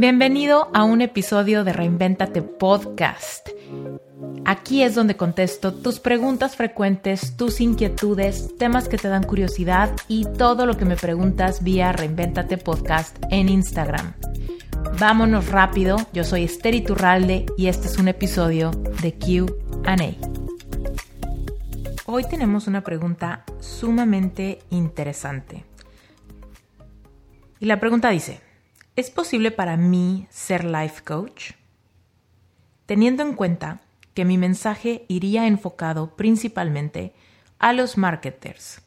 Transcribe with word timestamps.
Bienvenido 0.00 0.70
a 0.74 0.84
un 0.84 1.00
episodio 1.00 1.64
de 1.64 1.72
Reinventate 1.72 2.40
Podcast. 2.40 3.48
Aquí 4.44 4.84
es 4.84 4.94
donde 4.94 5.16
contesto 5.16 5.74
tus 5.74 5.98
preguntas 5.98 6.54
frecuentes, 6.54 7.36
tus 7.36 7.60
inquietudes, 7.60 8.56
temas 8.58 8.88
que 8.88 8.96
te 8.96 9.08
dan 9.08 9.24
curiosidad 9.24 9.90
y 10.06 10.24
todo 10.24 10.66
lo 10.66 10.76
que 10.76 10.84
me 10.84 10.94
preguntas 10.94 11.64
vía 11.64 11.90
Reinventate 11.90 12.58
Podcast 12.58 13.16
en 13.32 13.48
Instagram. 13.48 14.12
Vámonos 15.00 15.48
rápido, 15.48 15.96
yo 16.12 16.22
soy 16.22 16.44
Esther 16.44 16.76
Iturralde 16.76 17.46
y 17.56 17.66
este 17.66 17.88
es 17.88 17.98
un 17.98 18.06
episodio 18.06 18.70
de 19.02 19.18
QA. 19.18 19.96
Hoy 22.06 22.24
tenemos 22.30 22.68
una 22.68 22.82
pregunta 22.82 23.42
sumamente 23.58 24.60
interesante. 24.70 25.64
Y 27.58 27.66
la 27.66 27.80
pregunta 27.80 28.10
dice, 28.10 28.46
¿Es 28.98 29.10
posible 29.10 29.52
para 29.52 29.76
mí 29.76 30.26
ser 30.28 30.64
life 30.64 31.04
coach? 31.04 31.52
Teniendo 32.84 33.22
en 33.22 33.34
cuenta 33.34 33.80
que 34.12 34.24
mi 34.24 34.38
mensaje 34.38 35.04
iría 35.06 35.46
enfocado 35.46 36.16
principalmente 36.16 37.14
a 37.60 37.72
los 37.72 37.96
marketers, 37.96 38.80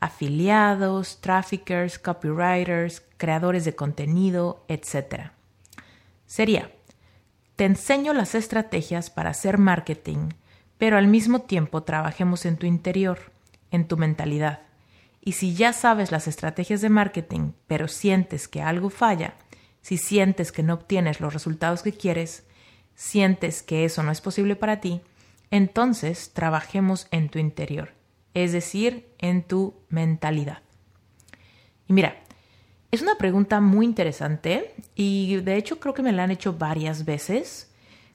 afiliados, 0.00 1.20
traffickers, 1.20 2.00
copywriters, 2.00 3.04
creadores 3.16 3.64
de 3.64 3.76
contenido, 3.76 4.64
etc. 4.66 5.30
Sería, 6.26 6.72
te 7.54 7.64
enseño 7.64 8.12
las 8.12 8.34
estrategias 8.34 9.08
para 9.08 9.30
hacer 9.30 9.58
marketing, 9.58 10.30
pero 10.78 10.98
al 10.98 11.06
mismo 11.06 11.42
tiempo 11.42 11.84
trabajemos 11.84 12.44
en 12.44 12.56
tu 12.56 12.66
interior, 12.66 13.30
en 13.70 13.86
tu 13.86 13.96
mentalidad. 13.98 14.62
Y 15.26 15.32
si 15.32 15.54
ya 15.54 15.72
sabes 15.72 16.12
las 16.12 16.28
estrategias 16.28 16.82
de 16.82 16.90
marketing, 16.90 17.52
pero 17.66 17.88
sientes 17.88 18.46
que 18.46 18.60
algo 18.60 18.90
falla, 18.90 19.32
si 19.84 19.98
sientes 19.98 20.50
que 20.50 20.62
no 20.62 20.72
obtienes 20.72 21.20
los 21.20 21.34
resultados 21.34 21.82
que 21.82 21.92
quieres, 21.92 22.46
sientes 22.94 23.62
que 23.62 23.84
eso 23.84 24.02
no 24.02 24.12
es 24.12 24.22
posible 24.22 24.56
para 24.56 24.80
ti, 24.80 25.02
entonces 25.50 26.32
trabajemos 26.32 27.06
en 27.10 27.28
tu 27.28 27.38
interior, 27.38 27.90
es 28.32 28.52
decir, 28.52 29.06
en 29.18 29.42
tu 29.42 29.74
mentalidad. 29.90 30.62
Y 31.86 31.92
mira, 31.92 32.16
es 32.92 33.02
una 33.02 33.18
pregunta 33.18 33.60
muy 33.60 33.84
interesante 33.84 34.74
y 34.94 35.36
de 35.42 35.56
hecho 35.56 35.78
creo 35.80 35.92
que 35.92 36.02
me 36.02 36.12
la 36.12 36.24
han 36.24 36.30
hecho 36.30 36.54
varias 36.54 37.04
veces 37.04 37.70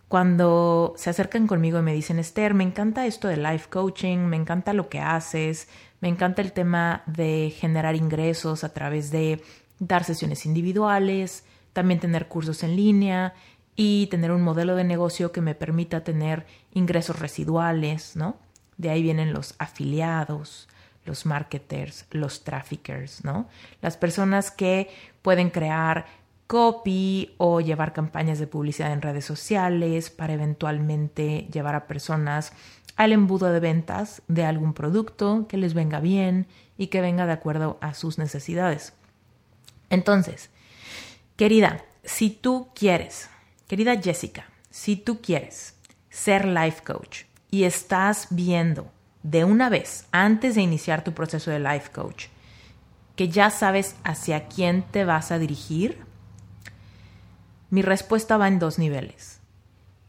cuando 0.08 0.96
se 0.98 1.12
acercan 1.12 1.46
conmigo 1.46 1.78
y 1.78 1.84
me 1.84 1.94
dicen, 1.94 2.18
Esther, 2.18 2.56
me 2.56 2.64
encanta 2.64 3.06
esto 3.06 3.28
de 3.28 3.38
life 3.38 3.70
coaching, 3.70 4.18
me 4.18 4.38
encanta 4.38 4.74
lo 4.74 4.90
que 4.90 5.02
haces, 5.02 5.68
me 6.02 6.08
encanta 6.08 6.42
el 6.42 6.52
tema 6.52 7.04
de 7.06 7.54
generar 7.56 7.96
ingresos 7.96 8.64
a 8.64 8.74
través 8.74 9.12
de 9.12 9.44
dar 9.78 10.04
sesiones 10.04 10.48
individuales, 10.48 11.44
también 11.80 12.02
tener 12.02 12.28
cursos 12.28 12.62
en 12.64 12.76
línea 12.76 13.34
y 13.78 14.08
tener 14.08 14.34
un 14.34 14.42
modelo 14.42 14.76
de 14.76 14.84
negocio 14.84 15.32
que 15.32 15.40
me 15.40 15.56
permita 15.56 16.04
tener 16.04 16.46
ingresos 16.74 17.20
residuales, 17.20 18.18
¿no? 18.18 18.36
De 18.76 18.90
ahí 18.90 19.02
vienen 19.02 19.32
los 19.32 19.56
afiliados, 19.60 20.68
los 21.06 21.26
marketers, 21.26 22.06
los 22.12 22.44
traffickers, 22.44 23.24
¿no? 23.24 23.48
Las 23.82 23.96
personas 23.96 24.52
que 24.52 24.90
pueden 25.22 25.52
crear 25.52 26.06
copy 26.48 27.34
o 27.38 27.62
llevar 27.62 27.94
campañas 27.94 28.40
de 28.40 28.48
publicidad 28.48 28.92
en 28.92 29.02
redes 29.02 29.24
sociales 29.24 30.10
para 30.10 30.34
eventualmente 30.34 31.48
llevar 31.50 31.76
a 31.76 31.88
personas 31.88 32.52
al 32.98 33.14
embudo 33.14 33.54
de 33.54 33.62
ventas 33.62 34.22
de 34.28 34.44
algún 34.44 34.74
producto 34.74 35.46
que 35.48 35.56
les 35.56 35.74
venga 35.74 36.02
bien 36.02 36.46
y 36.78 36.88
que 36.88 37.00
venga 37.00 37.26
de 37.26 37.32
acuerdo 37.32 37.78
a 37.80 37.94
sus 37.94 38.18
necesidades. 38.18 38.92
Entonces, 39.90 40.50
Querida, 41.40 41.86
si 42.04 42.32
tú 42.32 42.68
quieres, 42.76 43.30
querida 43.70 43.96
Jessica, 43.96 44.50
si 44.70 44.98
tú 44.98 45.22
quieres 45.22 45.74
ser 46.10 46.44
life 46.44 46.84
coach 46.84 47.22
y 47.50 47.64
estás 47.64 48.28
viendo 48.30 48.92
de 49.24 49.46
una 49.46 49.70
vez, 49.70 50.06
antes 50.12 50.56
de 50.56 50.64
iniciar 50.64 51.02
tu 51.02 51.14
proceso 51.14 51.50
de 51.50 51.62
life 51.62 51.92
coach, 51.94 52.26
que 53.16 53.30
ya 53.30 53.52
sabes 53.52 53.96
hacia 54.04 54.50
quién 54.50 54.84
te 54.84 55.06
vas 55.06 55.32
a 55.32 55.40
dirigir, 55.40 56.00
mi 57.70 57.84
respuesta 57.84 58.36
va 58.36 58.50
en 58.50 58.60
dos 58.60 58.78
niveles. 58.78 59.40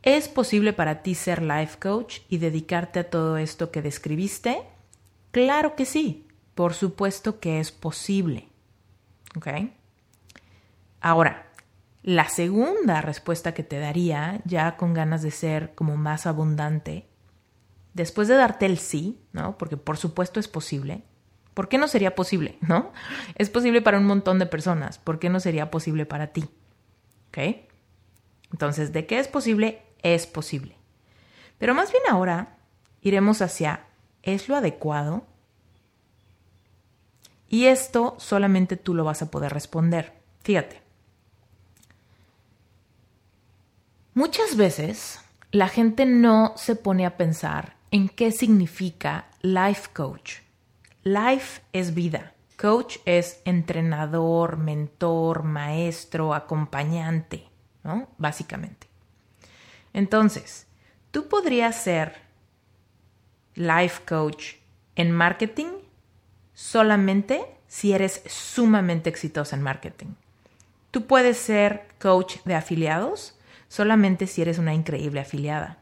¿Es 0.03 0.27
posible 0.27 0.73
para 0.73 1.05
ti 1.05 1.15
ser 1.15 1.43
life 1.43 1.79
coach 1.79 2.23
y 2.29 2.39
dedicarte 2.39 2.99
a 2.99 3.09
todo 3.09 3.37
esto 3.37 3.71
que 3.71 3.83
describiste? 3.83 4.65
Claro 5.31 5.77
que 5.77 5.85
sí, 5.85 6.27
por 6.57 6.75
supuesto 6.75 7.39
que 7.39 7.61
es 7.61 7.71
posible. 7.71 8.49
¿Ok? 9.37 9.47
Ahora, 11.01 11.51
la 12.03 12.29
segunda 12.29 13.01
respuesta 13.01 13.53
que 13.53 13.63
te 13.63 13.79
daría, 13.79 14.41
ya 14.45 14.77
con 14.77 14.95
ganas 14.95 15.23
de 15.23 15.31
ser 15.31 15.75
como 15.75 15.97
más 15.97 16.27
abundante, 16.27 17.07
después 17.95 18.29
de 18.29 18.37
darte 18.37 18.67
el 18.67 18.79
sí, 18.79 19.21
¿no? 19.33 19.59
Porque 19.59 19.77
por 19.77 19.97
supuesto 19.97 20.41
es 20.41 20.49
posible. 20.49 21.05
¿Por 21.55 21.69
qué 21.69 21.79
no 21.79 21.89
sería 21.89 22.15
posible, 22.15 22.59
no? 22.63 22.93
Es 23.37 23.51
posible 23.51 23.83
para 23.83 23.99
un 23.99 24.07
montón 24.07 24.39
de 24.39 24.47
personas. 24.47 24.99
¿Por 24.99 25.19
qué 25.19 25.29
no 25.29 25.41
sería 25.41 25.71
posible 25.71 26.07
para 26.07 26.29
ti? 26.29 26.49
¿Ok? 27.29 27.39
Entonces, 28.53 28.93
¿de 28.93 29.07
qué 29.07 29.19
es 29.19 29.29
posible? 29.29 29.83
Es 30.03 30.27
posible. 30.27 30.77
Pero 31.59 31.75
más 31.75 31.93
bien 31.93 32.03
ahora 32.09 32.57
iremos 33.03 33.43
hacia 33.43 33.85
¿es 34.23 34.49
lo 34.49 34.57
adecuado? 34.57 35.25
Y 37.49 37.67
esto 37.67 38.15
solamente 38.19 38.77
tú 38.77 38.95
lo 38.95 39.05
vas 39.05 39.23
a 39.23 39.31
poder 39.31 39.53
responder. 39.53 40.15
Fíjate. 40.43 40.90
Muchas 44.15 44.57
veces 44.57 45.21
la 45.53 45.69
gente 45.69 46.05
no 46.05 46.53
se 46.57 46.75
pone 46.75 47.07
a 47.07 47.17
pensar 47.17 47.77
en 47.93 48.09
qué 48.09 48.33
significa 48.33 49.27
life 49.41 49.91
coach. 49.93 50.39
Life 51.05 51.63
es 51.73 51.95
vida. 51.95 52.35
Coach 52.61 52.99
es 53.05 53.41
entrenador, 53.45 54.57
mentor, 54.57 55.45
maestro, 55.45 56.35
acompañante, 56.35 57.49
¿no? 57.85 58.09
Básicamente. 58.19 58.89
Entonces, 59.93 60.67
tú 61.13 61.29
podrías 61.29 61.81
ser 61.81 62.17
life 63.55 64.03
coach 64.07 64.57
en 64.97 65.13
marketing 65.13 65.69
solamente 66.53 67.47
si 67.69 67.93
eres 67.93 68.23
sumamente 68.27 69.09
exitosa 69.09 69.55
en 69.55 69.63
marketing. 69.63 70.15
Tú 70.91 71.07
puedes 71.07 71.37
ser 71.37 71.87
coach 72.01 72.39
de 72.45 72.57
afiliados 72.57 73.37
solamente 73.71 74.27
si 74.27 74.43
eres 74.43 74.59
una 74.59 74.75
increíble 74.75 75.21
afiliada. 75.21 75.79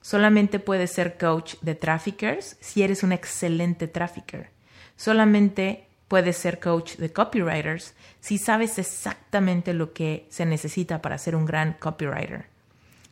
Solamente 0.00 0.60
puedes 0.60 0.92
ser 0.92 1.18
coach 1.18 1.56
de 1.60 1.74
traffickers 1.74 2.56
si 2.60 2.82
eres 2.82 3.02
un 3.02 3.12
excelente 3.12 3.88
trafficker. 3.88 4.50
Solamente 4.96 5.88
puedes 6.06 6.36
ser 6.36 6.60
coach 6.60 6.96
de 6.96 7.12
copywriters 7.12 7.94
si 8.20 8.38
sabes 8.38 8.78
exactamente 8.78 9.74
lo 9.74 9.92
que 9.92 10.26
se 10.30 10.46
necesita 10.46 11.02
para 11.02 11.18
ser 11.18 11.34
un 11.34 11.44
gran 11.44 11.74
copywriter. 11.74 12.46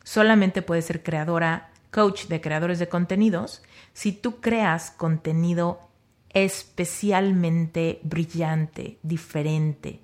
Solamente 0.03 0.61
puedes 0.61 0.85
ser 0.85 1.03
creadora, 1.03 1.69
coach 1.91 2.27
de 2.27 2.39
creadores 2.39 2.79
de 2.79 2.87
contenidos 2.87 3.61
si 3.93 4.13
tú 4.13 4.39
creas 4.39 4.91
contenido 4.91 5.81
especialmente 6.29 7.99
brillante, 8.03 8.97
diferente, 9.03 9.99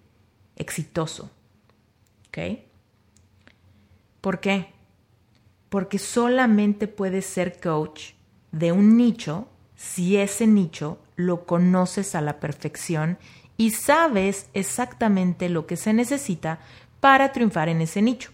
exitoso. 0.58 1.32
¿Ok? 2.28 2.67
¿Por 4.28 4.42
qué? 4.42 4.74
Porque 5.70 6.00
solamente 6.00 6.90
puedes 6.90 7.26
ser 7.26 7.62
coach 7.62 8.12
de 8.52 8.74
un 8.74 8.98
nicho 8.98 9.48
si 9.78 10.18
ese 10.18 10.46
nicho 10.48 11.00
lo 11.16 11.46
conoces 11.46 12.14
a 12.14 12.20
la 12.20 12.42
perfección 12.42 13.20
y 13.56 13.72
sabes 13.72 14.50
exactamente 14.54 15.48
lo 15.48 15.66
que 15.66 15.78
se 15.78 15.94
necesita 15.94 16.60
para 17.00 17.32
triunfar 17.32 17.70
en 17.70 17.80
ese 17.80 18.02
nicho. 18.02 18.32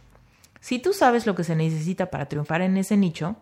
Si 0.62 0.80
tú 0.80 0.94
sabes 0.94 1.28
lo 1.28 1.36
que 1.36 1.44
se 1.44 1.56
necesita 1.56 2.10
para 2.10 2.26
triunfar 2.26 2.64
en 2.64 2.76
ese 2.78 2.98
nicho, 2.98 3.36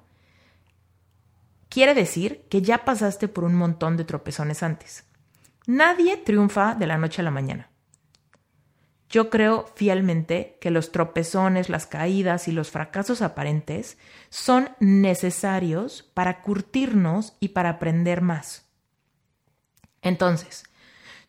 quiere 1.69 1.93
decir 1.93 2.41
que 2.49 2.61
ya 2.61 2.83
pasaste 2.83 3.29
por 3.29 3.45
un 3.45 3.55
montón 3.55 3.95
de 3.95 4.03
tropezones 4.03 4.61
antes. 4.61 5.05
Nadie 5.67 6.17
triunfa 6.17 6.75
de 6.75 6.87
la 6.87 6.97
noche 6.97 7.21
a 7.21 7.23
la 7.23 7.31
mañana. 7.31 7.70
Yo 9.11 9.29
creo 9.29 9.65
fielmente 9.75 10.57
que 10.61 10.71
los 10.71 10.93
tropezones, 10.93 11.67
las 11.67 11.85
caídas 11.85 12.47
y 12.47 12.53
los 12.53 12.71
fracasos 12.71 13.21
aparentes 13.21 13.97
son 14.29 14.69
necesarios 14.79 16.09
para 16.13 16.41
curtirnos 16.41 17.35
y 17.41 17.49
para 17.49 17.71
aprender 17.71 18.21
más. 18.21 18.69
Entonces, 20.01 20.63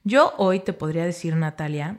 yo 0.04 0.32
hoy 0.38 0.60
te 0.60 0.72
podría 0.72 1.04
decir, 1.04 1.34
Natalia, 1.34 1.98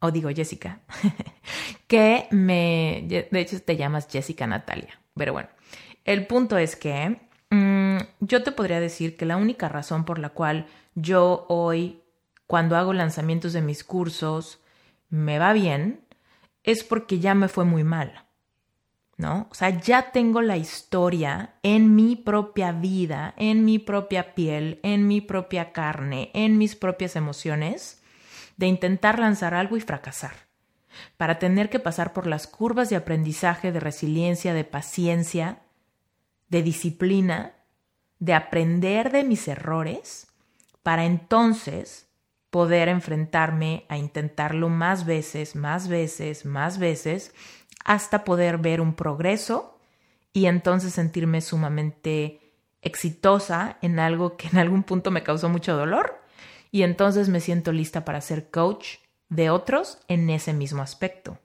o 0.00 0.10
digo 0.10 0.30
Jessica, 0.30 0.80
que 1.86 2.26
me... 2.30 3.04
De 3.06 3.40
hecho, 3.40 3.60
te 3.60 3.76
llamas 3.76 4.08
Jessica 4.10 4.46
Natalia. 4.46 4.98
Pero 5.14 5.34
bueno, 5.34 5.50
el 6.06 6.26
punto 6.26 6.56
es 6.56 6.76
que 6.76 7.20
mm, 7.50 7.98
yo 8.20 8.42
te 8.42 8.52
podría 8.52 8.80
decir 8.80 9.18
que 9.18 9.26
la 9.26 9.36
única 9.36 9.68
razón 9.68 10.06
por 10.06 10.18
la 10.18 10.30
cual 10.30 10.66
yo 10.94 11.44
hoy, 11.50 12.00
cuando 12.46 12.76
hago 12.76 12.94
lanzamientos 12.94 13.52
de 13.52 13.60
mis 13.60 13.84
cursos, 13.84 14.63
me 15.14 15.38
va 15.38 15.52
bien 15.52 16.04
es 16.64 16.82
porque 16.82 17.20
ya 17.20 17.34
me 17.34 17.46
fue 17.46 17.64
muy 17.64 17.84
mal. 17.84 18.24
¿No? 19.16 19.46
O 19.48 19.54
sea, 19.54 19.68
ya 19.68 20.10
tengo 20.10 20.42
la 20.42 20.56
historia 20.56 21.54
en 21.62 21.94
mi 21.94 22.16
propia 22.16 22.72
vida, 22.72 23.32
en 23.36 23.64
mi 23.64 23.78
propia 23.78 24.34
piel, 24.34 24.80
en 24.82 25.06
mi 25.06 25.20
propia 25.20 25.72
carne, 25.72 26.32
en 26.34 26.58
mis 26.58 26.74
propias 26.74 27.14
emociones, 27.14 28.02
de 28.56 28.66
intentar 28.66 29.20
lanzar 29.20 29.54
algo 29.54 29.76
y 29.76 29.80
fracasar, 29.80 30.34
para 31.16 31.38
tener 31.38 31.70
que 31.70 31.78
pasar 31.78 32.12
por 32.12 32.26
las 32.26 32.48
curvas 32.48 32.90
de 32.90 32.96
aprendizaje, 32.96 33.70
de 33.70 33.78
resiliencia, 33.78 34.52
de 34.52 34.64
paciencia, 34.64 35.60
de 36.48 36.64
disciplina, 36.64 37.54
de 38.18 38.34
aprender 38.34 39.12
de 39.12 39.22
mis 39.22 39.46
errores, 39.46 40.26
para 40.82 41.04
entonces 41.04 42.08
poder 42.54 42.88
enfrentarme 42.88 43.84
a 43.88 43.98
intentarlo 43.98 44.68
más 44.68 45.06
veces, 45.06 45.56
más 45.56 45.88
veces, 45.88 46.46
más 46.46 46.78
veces, 46.78 47.34
hasta 47.84 48.22
poder 48.22 48.58
ver 48.58 48.80
un 48.80 48.94
progreso 48.94 49.76
y 50.32 50.46
entonces 50.46 50.92
sentirme 50.92 51.40
sumamente 51.40 52.52
exitosa 52.80 53.76
en 53.82 53.98
algo 53.98 54.36
que 54.36 54.46
en 54.46 54.58
algún 54.58 54.84
punto 54.84 55.10
me 55.10 55.24
causó 55.24 55.48
mucho 55.48 55.76
dolor 55.76 56.22
y 56.70 56.84
entonces 56.84 57.28
me 57.28 57.40
siento 57.40 57.72
lista 57.72 58.04
para 58.04 58.20
ser 58.20 58.52
coach 58.52 58.98
de 59.28 59.50
otros 59.50 59.98
en 60.06 60.30
ese 60.30 60.52
mismo 60.52 60.80
aspecto. 60.80 61.40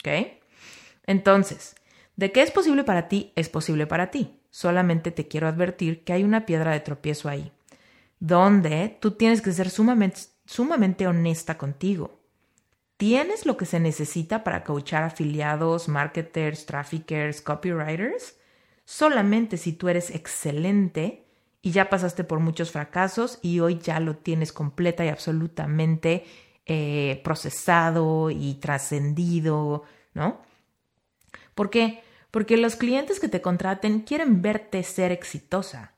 ¿Ok? 0.00 0.40
Entonces, 1.06 1.76
¿de 2.16 2.32
qué 2.32 2.42
es 2.42 2.50
posible 2.50 2.82
para 2.82 3.06
ti? 3.06 3.32
Es 3.36 3.48
posible 3.48 3.86
para 3.86 4.10
ti. 4.10 4.40
Solamente 4.50 5.12
te 5.12 5.28
quiero 5.28 5.46
advertir 5.46 6.02
que 6.02 6.14
hay 6.14 6.24
una 6.24 6.46
piedra 6.46 6.72
de 6.72 6.80
tropiezo 6.80 7.28
ahí 7.28 7.52
donde 8.26 8.98
tú 9.00 9.12
tienes 9.12 9.40
que 9.40 9.52
ser 9.52 9.70
sumamente, 9.70 10.20
sumamente 10.46 11.06
honesta 11.06 11.56
contigo. 11.56 12.20
¿Tienes 12.96 13.46
lo 13.46 13.56
que 13.56 13.66
se 13.66 13.78
necesita 13.78 14.42
para 14.42 14.64
coachar 14.64 15.04
afiliados, 15.04 15.88
marketers, 15.88 16.66
traffickers, 16.66 17.40
copywriters? 17.40 18.36
Solamente 18.84 19.56
si 19.56 19.74
tú 19.74 19.88
eres 19.88 20.10
excelente 20.10 21.26
y 21.62 21.70
ya 21.70 21.88
pasaste 21.88 22.24
por 22.24 22.40
muchos 22.40 22.72
fracasos 22.72 23.38
y 23.42 23.60
hoy 23.60 23.78
ya 23.78 24.00
lo 24.00 24.16
tienes 24.16 24.52
completa 24.52 25.04
y 25.04 25.08
absolutamente 25.08 26.24
eh, 26.64 27.20
procesado 27.22 28.30
y 28.30 28.54
trascendido, 28.54 29.84
¿no? 30.14 30.40
¿Por 31.54 31.70
qué? 31.70 32.02
Porque 32.32 32.56
los 32.56 32.74
clientes 32.76 33.20
que 33.20 33.28
te 33.28 33.40
contraten 33.40 34.00
quieren 34.00 34.42
verte 34.42 34.82
ser 34.82 35.12
exitosa 35.12 35.95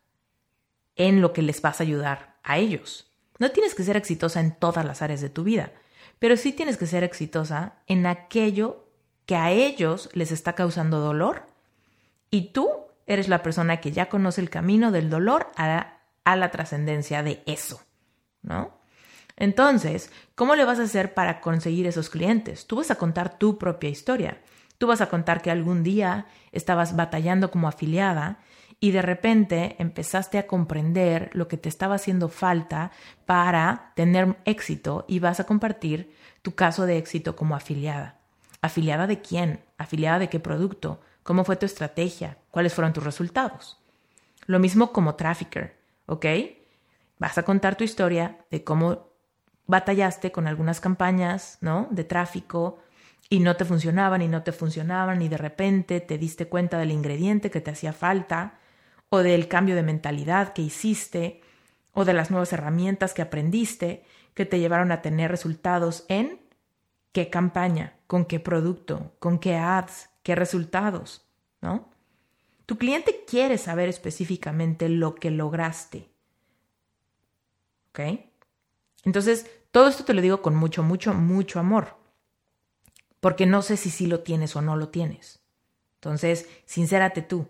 en 0.99 1.23
lo 1.23 1.33
que 1.33 1.41
les 1.41 1.62
vas 1.62 1.81
a 1.81 1.85
ayudar 1.85 2.37
a 2.43 2.59
ellos. 2.59 3.11
No 3.39 3.50
tienes 3.50 3.75
que 3.75 3.85
ser 3.85 3.97
exitosa 3.97 4.41
en 4.41 4.55
todas 4.55 4.85
las 4.85 5.00
áreas 5.00 5.23
de 5.23 5.31
tu 5.31 5.45
vida, 5.45 5.73
pero 6.19 6.37
sí 6.37 6.53
tienes 6.53 6.77
que 6.77 6.87
ser 6.87 7.05
exitosa 7.05 7.77
en 7.87 8.05
aquello 8.05 8.85
que 9.25 9.37
a 9.37 9.50
ellos 9.53 10.11
les 10.12 10.33
está 10.33 10.55
causando 10.55 11.00
dolor 11.00 11.47
y 12.31 12.53
tú 12.53 12.69
eres 13.06 13.29
la 13.29 13.43
persona 13.43 13.79
que 13.79 13.93
ya 13.93 14.09
conoce 14.09 14.41
el 14.41 14.50
camino 14.50 14.91
del 14.91 15.09
dolor 15.09 15.50
a 15.56 15.95
la, 16.25 16.50
trascendencia 16.50 17.23
de 17.23 17.43
eso, 17.47 17.81
¿no? 18.43 18.77
Entonces, 19.37 20.11
¿cómo 20.35 20.56
le 20.56 20.65
vas 20.65 20.81
a 20.81 20.83
hacer 20.83 21.15
para 21.15 21.41
conseguir 21.41 21.87
esos 21.87 22.11
clientes? 22.11 22.67
Tú 22.67 22.77
vas 22.77 22.91
a 22.91 22.97
contar 22.97 23.39
tu 23.39 23.56
propia 23.56 23.89
historia. 23.89 24.43
Tú 24.79 24.89
vas 24.89 25.01
a 25.01 25.09
contar 25.09 25.43
que 25.43 25.51
algún 25.51 25.85
día 25.85 26.27
estabas 26.51 26.97
batallando 26.97 27.51
como 27.51 27.69
afiliada 27.69 28.41
y 28.81 28.93
de 28.93 29.03
repente 29.03 29.77
empezaste 29.79 30.39
a 30.39 30.47
comprender 30.47 31.31
lo 31.33 31.49
que 31.49 31.57
te 31.57 31.69
estaba 31.69 31.97
haciendo 31.97 32.29
falta 32.29 32.93
para 33.27 33.93
tener 33.97 34.37
éxito 34.45 35.05
y 35.09 35.19
vas 35.19 35.41
a 35.41 35.45
compartir 35.45 36.15
tu 36.43 36.55
caso 36.55 36.87
de 36.87 36.99
éxito 36.99 37.35
como 37.35 37.57
afiliada. 37.57 38.19
¿Afiliada 38.61 39.07
de 39.07 39.21
quién? 39.21 39.65
¿Afiliada 39.79 40.19
de 40.19 40.29
qué 40.29 40.41
producto? 40.41 41.01
¿Cómo 41.23 41.45
fue 41.45 41.57
tu 41.57 41.67
estrategia? 41.67 42.39
¿Cuáles 42.51 42.75
fueron 42.75 42.93
tus 42.93 43.05
resultados? 43.05 43.81
Lo 44.47 44.59
mismo 44.59 44.93
como 44.93 45.17
trafficker, 45.17 45.77
¿ok? 46.07 46.27
Vas 47.19 47.37
a 47.37 47.43
contar 47.43 47.77
tu 47.77 47.85
historia 47.85 48.39
de 48.51 48.65
cómo 48.65 49.09
batallaste 49.67 50.33
con 50.33 50.47
algunas 50.47 50.81
campañas, 50.81 51.59
¿no? 51.61 51.89
De 51.91 52.05
tráfico 52.05 52.79
y 53.29 53.41
no 53.41 53.57
te 53.57 53.65
funcionaban 53.65 54.23
y 54.23 54.29
no 54.29 54.43
te 54.43 54.53
funcionaban 54.53 55.21
y 55.21 55.29
de 55.29 55.37
repente 55.37 56.01
te 56.01 56.17
diste 56.17 56.47
cuenta 56.49 56.79
del 56.79 56.93
ingrediente 56.93 57.51
que 57.51 57.61
te 57.61 57.73
hacía 57.73 57.93
falta 57.93 58.59
o 59.10 59.19
del 59.19 59.49
cambio 59.49 59.75
de 59.75 59.82
mentalidad 59.82 60.52
que 60.52 60.62
hiciste, 60.62 61.40
o 61.93 62.05
de 62.05 62.14
las 62.14 62.31
nuevas 62.31 62.52
herramientas 62.52 63.14
que 63.14 63.22
aprendiste 63.22 64.05
que 64.34 64.46
te 64.46 64.60
llevaron 64.60 64.93
a 64.93 65.02
tener 65.02 65.31
resultados 65.31 66.05
en 66.08 66.40
qué 67.12 67.28
campaña, 67.28 67.96
con 68.06 68.25
qué 68.25 68.38
producto, 68.38 69.12
con 69.19 69.40
qué 69.40 69.56
ads, 69.56 70.08
qué 70.22 70.37
resultados, 70.37 71.26
¿no? 71.60 71.90
Tu 72.66 72.76
cliente 72.78 73.25
quiere 73.26 73.58
saber 73.58 73.88
específicamente 73.88 74.88
lo 74.88 75.14
que 75.14 75.31
lograste. 75.31 76.08
¿Ok? 77.88 78.00
Entonces, 79.05 79.50
todo 79.72 79.88
esto 79.88 80.05
te 80.05 80.14
lo 80.14 80.20
digo 80.20 80.43
con 80.43 80.55
mucho, 80.55 80.82
mucho, 80.82 81.14
mucho 81.14 81.58
amor. 81.58 81.96
Porque 83.20 83.46
no 83.46 83.62
sé 83.62 83.76
si 83.76 83.90
sí 83.90 84.06
lo 84.06 84.20
tienes 84.20 84.55
o 84.55 84.62
no 84.62 84.76
lo 84.76 84.90
tienes. 84.90 85.40
Entonces, 85.94 86.49
sincérate 86.66 87.22
tú. 87.22 87.49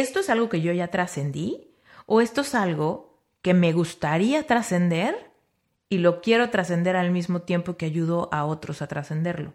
¿Esto 0.00 0.20
es 0.20 0.30
algo 0.30 0.48
que 0.48 0.60
yo 0.60 0.72
ya 0.72 0.88
trascendí? 0.88 1.70
¿O 2.06 2.20
esto 2.20 2.42
es 2.42 2.54
algo 2.54 3.18
que 3.42 3.54
me 3.54 3.72
gustaría 3.72 4.46
trascender 4.46 5.30
y 5.88 5.98
lo 5.98 6.20
quiero 6.20 6.50
trascender 6.50 6.96
al 6.96 7.10
mismo 7.10 7.42
tiempo 7.42 7.76
que 7.76 7.86
ayudo 7.86 8.28
a 8.32 8.44
otros 8.44 8.82
a 8.82 8.86
trascenderlo? 8.86 9.54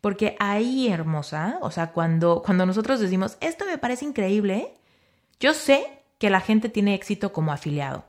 Porque 0.00 0.36
ahí, 0.38 0.88
hermosa, 0.88 1.58
o 1.62 1.70
sea, 1.70 1.92
cuando, 1.92 2.42
cuando 2.44 2.66
nosotros 2.66 3.00
decimos, 3.00 3.36
esto 3.40 3.64
me 3.66 3.78
parece 3.78 4.04
increíble, 4.04 4.74
yo 5.40 5.54
sé 5.54 5.84
que 6.18 6.30
la 6.30 6.40
gente 6.40 6.68
tiene 6.68 6.94
éxito 6.94 7.32
como 7.32 7.52
afiliado. 7.52 8.04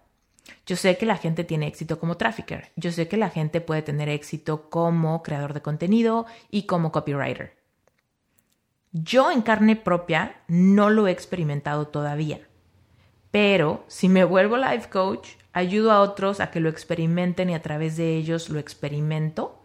Yo 0.65 0.75
sé 0.75 0.97
que 0.97 1.05
la 1.05 1.17
gente 1.17 1.43
tiene 1.43 1.67
éxito 1.67 1.99
como 1.99 2.17
trafficker. 2.17 2.71
Yo 2.75 2.91
sé 2.91 3.07
que 3.07 3.17
la 3.17 3.29
gente 3.29 3.61
puede 3.61 3.81
tener 3.81 4.09
éxito 4.09 4.69
como 4.69 5.23
creador 5.23 5.53
de 5.53 5.61
contenido 5.61 6.25
y 6.51 6.63
como 6.63 6.91
copywriter. 6.91 7.62
Yo 8.93 9.31
en 9.31 9.41
carne 9.41 9.75
propia 9.75 10.35
no 10.47 10.91
lo 10.91 11.07
he 11.07 11.11
experimentado 11.11 11.87
todavía, 11.87 12.41
pero 13.31 13.83
si 13.87 14.07
me 14.07 14.23
vuelvo 14.23 14.55
life 14.55 14.87
coach, 14.89 15.29
ayudo 15.51 15.91
a 15.91 16.01
otros 16.01 16.39
a 16.39 16.51
que 16.51 16.59
lo 16.59 16.69
experimenten 16.69 17.49
y 17.49 17.55
a 17.55 17.61
través 17.63 17.97
de 17.97 18.15
ellos 18.15 18.49
lo 18.49 18.59
experimento, 18.59 19.59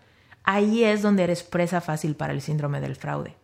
ahí 0.44 0.82
es 0.82 1.02
donde 1.02 1.24
eres 1.24 1.42
presa 1.42 1.82
fácil 1.82 2.16
para 2.16 2.32
el 2.32 2.40
síndrome 2.40 2.80
del 2.80 2.96
fraude. 2.96 3.36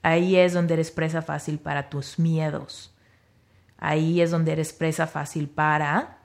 Ahí 0.00 0.36
es 0.36 0.54
donde 0.54 0.72
eres 0.74 0.90
presa 0.90 1.20
fácil 1.20 1.58
para 1.58 1.90
tus 1.90 2.18
miedos. 2.18 2.94
Ahí 3.76 4.22
es 4.22 4.30
donde 4.30 4.52
eres 4.52 4.72
presa 4.72 5.06
fácil 5.06 5.48
para 5.50 6.20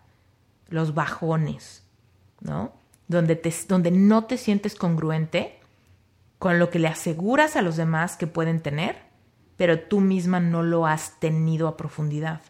los 0.70 0.94
bajones, 0.94 1.84
¿no? 2.40 2.72
Donde, 3.10 3.36
te, 3.36 3.54
donde 3.68 3.92
no 3.92 4.24
te 4.24 4.38
sientes 4.38 4.76
congruente 4.76 5.60
con 6.44 6.60
lo 6.60 6.70
que 6.70 6.78
le 6.78 6.90
aseguras 6.90 7.56
a 7.56 7.62
los 7.62 7.78
demás 7.78 8.18
que 8.18 8.28
pueden 8.28 8.60
tener, 8.60 8.98
pero 9.56 9.80
tú 9.80 10.02
misma 10.02 10.42
no 10.42 10.62
lo 10.62 10.86
has 10.86 11.18
tenido 11.22 11.70
a 11.70 11.78
profundidad. 11.78 12.42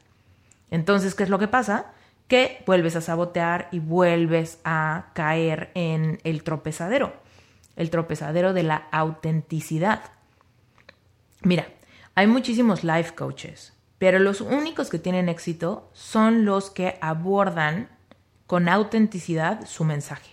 Entonces, 0.72 1.14
¿qué 1.14 1.22
es 1.22 1.30
lo 1.30 1.38
que 1.38 1.48
pasa? 1.48 1.94
Que 2.28 2.64
vuelves 2.66 2.96
a 2.96 3.02
sabotear 3.02 3.70
y 3.72 3.78
vuelves 3.78 4.58
a 4.64 5.12
caer 5.14 5.70
en 5.76 6.20
el 6.24 6.42
tropezadero, 6.42 7.14
el 7.76 7.92
tropezadero 7.92 8.54
de 8.54 8.64
la 8.64 8.88
autenticidad. 8.92 10.02
Mira, 11.44 11.68
hay 12.16 12.26
muchísimos 12.26 12.84
life 12.84 13.14
coaches, 13.14 13.74
pero 14.00 14.18
los 14.18 14.42
únicos 14.42 14.90
que 14.90 14.98
tienen 14.98 15.30
éxito 15.30 15.92
son 15.94 16.46
los 16.46 16.72
que 16.72 16.98
abordan 17.00 17.90
con 18.48 18.70
autenticidad 18.70 19.68
su 19.68 19.84
mensaje. 19.84 20.33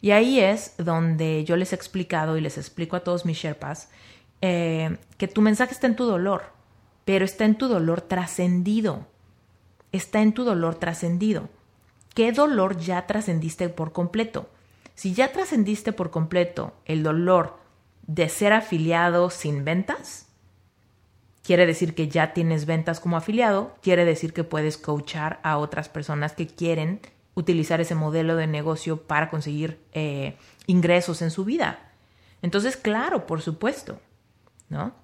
Y 0.00 0.12
ahí 0.12 0.40
es 0.40 0.74
donde 0.78 1.44
yo 1.44 1.56
les 1.56 1.72
he 1.72 1.76
explicado 1.76 2.36
y 2.36 2.40
les 2.40 2.58
explico 2.58 2.96
a 2.96 3.00
todos 3.00 3.26
mis 3.26 3.38
Sherpas 3.38 3.90
eh, 4.42 4.96
que 5.18 5.28
tu 5.28 5.42
mensaje 5.42 5.72
está 5.72 5.86
en 5.86 5.96
tu 5.96 6.04
dolor, 6.04 6.44
pero 7.04 7.24
está 7.24 7.44
en 7.44 7.56
tu 7.56 7.68
dolor 7.68 8.00
trascendido. 8.00 9.06
Está 9.92 10.22
en 10.22 10.32
tu 10.32 10.44
dolor 10.44 10.76
trascendido. 10.76 11.48
¿Qué 12.14 12.32
dolor 12.32 12.78
ya 12.78 13.06
trascendiste 13.06 13.68
por 13.68 13.92
completo? 13.92 14.48
Si 14.94 15.14
ya 15.14 15.32
trascendiste 15.32 15.92
por 15.92 16.10
completo 16.10 16.74
el 16.84 17.02
dolor 17.02 17.58
de 18.06 18.28
ser 18.28 18.52
afiliado 18.52 19.30
sin 19.30 19.64
ventas, 19.64 20.26
quiere 21.42 21.66
decir 21.66 21.94
que 21.94 22.08
ya 22.08 22.32
tienes 22.32 22.66
ventas 22.66 23.00
como 23.00 23.16
afiliado, 23.16 23.74
quiere 23.82 24.04
decir 24.04 24.32
que 24.32 24.44
puedes 24.44 24.76
coachar 24.76 25.40
a 25.42 25.58
otras 25.58 25.88
personas 25.88 26.32
que 26.32 26.46
quieren 26.46 27.00
utilizar 27.34 27.80
ese 27.80 27.94
modelo 27.94 28.36
de 28.36 28.46
negocio 28.46 29.02
para 29.02 29.30
conseguir 29.30 29.80
eh, 29.92 30.36
ingresos 30.66 31.22
en 31.22 31.30
su 31.30 31.44
vida. 31.44 31.90
Entonces, 32.42 32.76
claro, 32.76 33.26
por 33.26 33.42
supuesto, 33.42 34.00
¿no? 34.68 34.94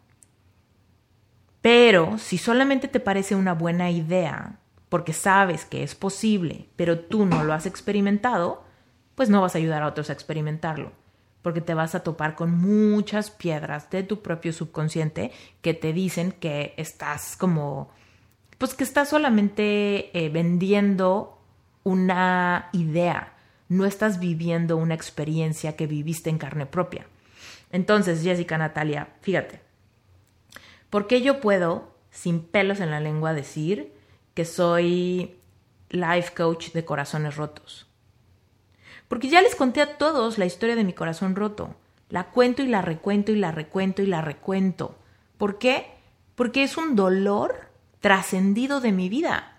Pero 1.60 2.18
si 2.18 2.38
solamente 2.38 2.88
te 2.88 3.00
parece 3.00 3.34
una 3.34 3.52
buena 3.52 3.90
idea, 3.90 4.60
porque 4.88 5.12
sabes 5.12 5.64
que 5.64 5.82
es 5.82 5.94
posible, 5.94 6.68
pero 6.76 7.00
tú 7.00 7.26
no 7.26 7.42
lo 7.42 7.52
has 7.52 7.66
experimentado, 7.66 8.64
pues 9.16 9.28
no 9.30 9.40
vas 9.40 9.54
a 9.54 9.58
ayudar 9.58 9.82
a 9.82 9.88
otros 9.88 10.10
a 10.10 10.12
experimentarlo. 10.12 10.92
porque 11.42 11.60
te 11.60 11.74
vas 11.74 11.94
a 11.94 12.02
topar 12.02 12.34
con 12.34 12.50
muchas 12.50 13.30
piedras 13.30 13.88
de 13.90 14.02
tu 14.02 14.20
propio 14.20 14.52
subconsciente 14.52 15.30
que 15.60 15.74
te 15.74 15.92
dicen 15.92 16.32
que 16.32 16.74
estás 16.76 17.36
como, 17.36 17.88
pues 18.58 18.74
que 18.74 18.82
estás 18.82 19.10
solamente 19.10 20.10
eh, 20.18 20.28
vendiendo 20.28 21.35
una 21.86 22.68
idea, 22.72 23.32
no 23.68 23.84
estás 23.84 24.18
viviendo 24.18 24.76
una 24.76 24.94
experiencia 24.94 25.76
que 25.76 25.86
viviste 25.86 26.28
en 26.28 26.36
carne 26.36 26.66
propia. 26.66 27.06
Entonces, 27.70 28.24
Jessica 28.24 28.58
Natalia, 28.58 29.10
fíjate, 29.20 29.60
¿por 30.90 31.06
qué 31.06 31.22
yo 31.22 31.40
puedo, 31.40 31.94
sin 32.10 32.40
pelos 32.40 32.80
en 32.80 32.90
la 32.90 32.98
lengua, 32.98 33.34
decir 33.34 33.92
que 34.34 34.44
soy 34.44 35.36
life 35.90 36.34
coach 36.34 36.72
de 36.72 36.84
corazones 36.84 37.36
rotos? 37.36 37.86
Porque 39.06 39.28
ya 39.28 39.40
les 39.40 39.54
conté 39.54 39.80
a 39.80 39.96
todos 39.96 40.38
la 40.38 40.46
historia 40.46 40.74
de 40.74 40.82
mi 40.82 40.92
corazón 40.92 41.36
roto. 41.36 41.76
La 42.10 42.24
cuento 42.30 42.64
y 42.64 42.66
la 42.66 42.82
recuento 42.82 43.30
y 43.30 43.36
la 43.36 43.52
recuento 43.52 44.02
y 44.02 44.06
la 44.06 44.22
recuento. 44.22 44.98
¿Por 45.38 45.58
qué? 45.58 45.86
Porque 46.34 46.64
es 46.64 46.76
un 46.76 46.96
dolor 46.96 47.68
trascendido 48.00 48.80
de 48.80 48.90
mi 48.90 49.08
vida. 49.08 49.55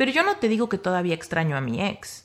Pero 0.00 0.12
yo 0.12 0.22
no 0.22 0.36
te 0.36 0.48
digo 0.48 0.70
que 0.70 0.78
todavía 0.78 1.14
extraño 1.14 1.58
a 1.58 1.60
mi 1.60 1.84
ex. 1.84 2.24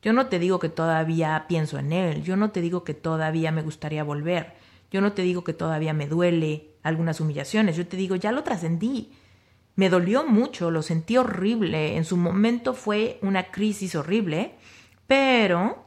Yo 0.00 0.14
no 0.14 0.28
te 0.28 0.38
digo 0.38 0.58
que 0.58 0.70
todavía 0.70 1.44
pienso 1.46 1.78
en 1.78 1.92
él. 1.92 2.22
Yo 2.22 2.36
no 2.36 2.52
te 2.52 2.62
digo 2.62 2.84
que 2.84 2.94
todavía 2.94 3.52
me 3.52 3.60
gustaría 3.60 4.02
volver. 4.02 4.54
Yo 4.90 5.02
no 5.02 5.12
te 5.12 5.20
digo 5.20 5.44
que 5.44 5.52
todavía 5.52 5.92
me 5.92 6.06
duele 6.06 6.70
algunas 6.82 7.20
humillaciones. 7.20 7.76
Yo 7.76 7.86
te 7.86 7.98
digo, 7.98 8.16
ya 8.16 8.32
lo 8.32 8.44
trascendí. 8.44 9.12
Me 9.76 9.90
dolió 9.90 10.24
mucho, 10.24 10.70
lo 10.70 10.80
sentí 10.80 11.18
horrible. 11.18 11.98
En 11.98 12.06
su 12.06 12.16
momento 12.16 12.72
fue 12.72 13.18
una 13.20 13.50
crisis 13.50 13.94
horrible, 13.94 14.54
pero 15.06 15.84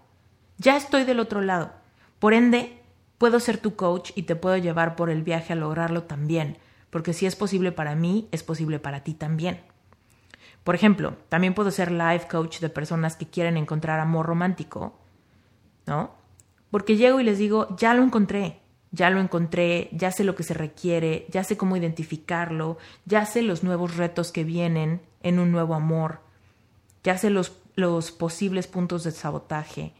ya 0.59 0.77
estoy 0.77 1.05
del 1.05 1.19
otro 1.19 1.41
lado. 1.41 1.71
Por 2.19 2.35
ende, 2.35 2.83
puedo 3.17 3.39
ser 3.39 3.57
tu 3.57 3.75
coach 3.75 4.11
y 4.13 4.23
te 4.23 4.35
puedo 4.35 4.57
llevar 4.57 4.95
por 4.95 5.09
el 5.09 5.23
viaje 5.23 5.53
a 5.53 5.55
lograrlo 5.55 6.03
también, 6.03 6.59
porque 6.91 7.13
si 7.13 7.25
es 7.25 7.35
posible 7.35 7.71
para 7.71 7.95
mí, 7.95 8.29
es 8.31 8.43
posible 8.43 8.77
para 8.77 9.03
ti 9.03 9.15
también. 9.15 9.59
Por 10.65 10.73
ejemplo, 10.73 11.15
también 11.29 11.53
puedo 11.53 11.69
ser 11.69 11.91
life 11.91 12.27
coach 12.27 12.59
de 12.59 12.69
personas 12.69 13.15
que 13.15 13.27
quieren 13.27 13.55
encontrar 13.55 13.99
amor 13.99 14.25
romántico, 14.25 14.99
¿no? 15.85 16.11
Porque 16.71 16.97
llego 16.97 17.19
y 17.19 17.23
les 17.23 17.37
digo, 17.37 17.77
ya 17.77 17.93
lo 17.93 18.01
encontré, 18.03 18.59
ya 18.91 19.11
lo 19.11 19.19
encontré, 19.19 19.89
ya 19.93 20.11
sé 20.11 20.23
lo 20.23 20.33
que 20.33 20.41
se 20.41 20.55
requiere, 20.55 21.27
ya 21.29 21.43
sé 21.43 21.55
cómo 21.55 21.77
identificarlo, 21.77 22.79
ya 23.05 23.27
sé 23.27 23.43
los 23.43 23.63
nuevos 23.63 23.95
retos 23.95 24.31
que 24.31 24.43
vienen 24.43 25.03
en 25.21 25.37
un 25.37 25.51
nuevo 25.51 25.75
amor, 25.75 26.21
ya 27.03 27.15
sé 27.19 27.29
los, 27.29 27.61
los 27.75 28.11
posibles 28.11 28.65
puntos 28.65 29.03
de 29.03 29.11
sabotaje, 29.11 29.93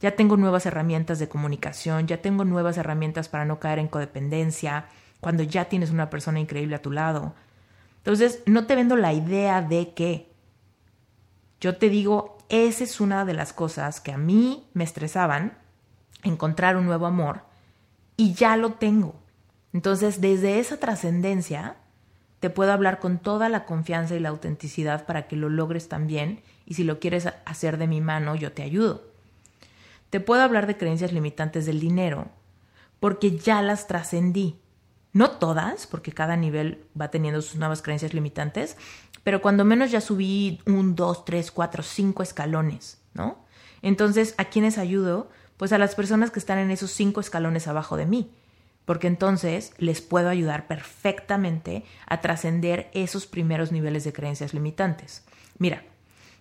ya 0.00 0.12
tengo 0.12 0.36
nuevas 0.36 0.64
herramientas 0.64 1.18
de 1.18 1.28
comunicación, 1.28 2.06
ya 2.06 2.22
tengo 2.22 2.44
nuevas 2.44 2.78
herramientas 2.78 3.28
para 3.28 3.44
no 3.44 3.58
caer 3.58 3.80
en 3.80 3.88
codependencia, 3.88 4.86
cuando 5.20 5.42
ya 5.42 5.64
tienes 5.64 5.90
una 5.90 6.08
persona 6.08 6.38
increíble 6.38 6.76
a 6.76 6.82
tu 6.82 6.92
lado. 6.92 7.34
Entonces, 8.02 8.42
no 8.46 8.66
te 8.66 8.74
vendo 8.74 8.96
la 8.96 9.12
idea 9.12 9.62
de 9.62 9.94
que 9.94 10.30
yo 11.60 11.76
te 11.76 11.88
digo, 11.88 12.38
esa 12.48 12.84
es 12.84 13.00
una 13.00 13.24
de 13.24 13.34
las 13.34 13.52
cosas 13.52 14.00
que 14.00 14.12
a 14.12 14.18
mí 14.18 14.66
me 14.74 14.84
estresaban, 14.84 15.56
encontrar 16.24 16.76
un 16.76 16.86
nuevo 16.86 17.06
amor, 17.06 17.42
y 18.16 18.34
ya 18.34 18.56
lo 18.56 18.72
tengo. 18.72 19.14
Entonces, 19.72 20.20
desde 20.20 20.58
esa 20.58 20.78
trascendencia, 20.78 21.76
te 22.40 22.50
puedo 22.50 22.72
hablar 22.72 22.98
con 22.98 23.18
toda 23.18 23.48
la 23.48 23.64
confianza 23.64 24.16
y 24.16 24.20
la 24.20 24.30
autenticidad 24.30 25.06
para 25.06 25.28
que 25.28 25.36
lo 25.36 25.48
logres 25.48 25.88
también, 25.88 26.42
y 26.66 26.74
si 26.74 26.82
lo 26.82 26.98
quieres 26.98 27.28
hacer 27.44 27.78
de 27.78 27.86
mi 27.86 28.00
mano, 28.00 28.34
yo 28.34 28.52
te 28.52 28.62
ayudo. 28.62 29.04
Te 30.10 30.20
puedo 30.20 30.42
hablar 30.42 30.66
de 30.66 30.76
creencias 30.76 31.12
limitantes 31.12 31.66
del 31.66 31.80
dinero 31.80 32.28
porque 33.02 33.36
ya 33.36 33.62
las 33.62 33.88
trascendí. 33.88 34.61
No 35.12 35.32
todas, 35.32 35.86
porque 35.86 36.12
cada 36.12 36.36
nivel 36.36 36.86
va 36.98 37.10
teniendo 37.10 37.42
sus 37.42 37.56
nuevas 37.56 37.82
creencias 37.82 38.14
limitantes, 38.14 38.76
pero 39.24 39.42
cuando 39.42 39.64
menos 39.64 39.90
ya 39.90 40.00
subí 40.00 40.60
un, 40.66 40.94
dos, 40.96 41.24
tres, 41.24 41.50
cuatro, 41.50 41.82
cinco 41.82 42.22
escalones, 42.22 43.00
¿no? 43.14 43.44
Entonces, 43.82 44.34
¿a 44.38 44.46
quiénes 44.46 44.78
ayudo? 44.78 45.30
Pues 45.56 45.72
a 45.72 45.78
las 45.78 45.94
personas 45.94 46.30
que 46.30 46.38
están 46.38 46.58
en 46.58 46.70
esos 46.70 46.90
cinco 46.90 47.20
escalones 47.20 47.68
abajo 47.68 47.96
de 47.96 48.06
mí, 48.06 48.32
porque 48.84 49.06
entonces 49.06 49.74
les 49.78 50.00
puedo 50.00 50.28
ayudar 50.28 50.66
perfectamente 50.66 51.84
a 52.06 52.20
trascender 52.20 52.90
esos 52.94 53.26
primeros 53.26 53.70
niveles 53.70 54.04
de 54.04 54.12
creencias 54.12 54.54
limitantes. 54.54 55.24
Mira, 55.58 55.84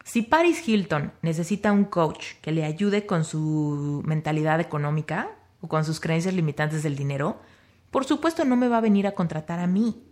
si 0.04 0.24
Paris 0.24 0.68
Hilton 0.68 1.12
necesita 1.22 1.72
un 1.72 1.86
coach 1.86 2.34
que 2.42 2.52
le 2.52 2.64
ayude 2.64 3.06
con 3.06 3.24
su 3.24 4.02
mentalidad 4.06 4.60
económica 4.60 5.30
o 5.62 5.68
con 5.68 5.86
sus 5.86 6.00
creencias 6.00 6.34
limitantes 6.34 6.82
del 6.82 6.96
dinero, 6.96 7.40
por 7.92 8.06
supuesto 8.06 8.46
no 8.46 8.56
me 8.56 8.70
va 8.70 8.78
a 8.78 8.82
venir 8.82 9.06
a 9.06 9.12
contratar 9.12 9.60
a 9.60 9.68
mí. 9.68 10.04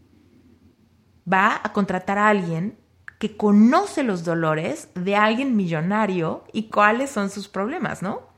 Va 1.31 1.59
a 1.63 1.73
contratar 1.73 2.17
a 2.17 2.27
alguien 2.27 2.77
que 3.19 3.35
conoce 3.35 4.03
los 4.03 4.23
dolores 4.23 4.89
de 4.95 5.15
alguien 5.15 5.55
millonario 5.55 6.43
y 6.53 6.69
cuáles 6.69 7.09
son 7.09 7.29
sus 7.29 7.47
problemas, 7.47 8.01
¿no? 8.01 8.29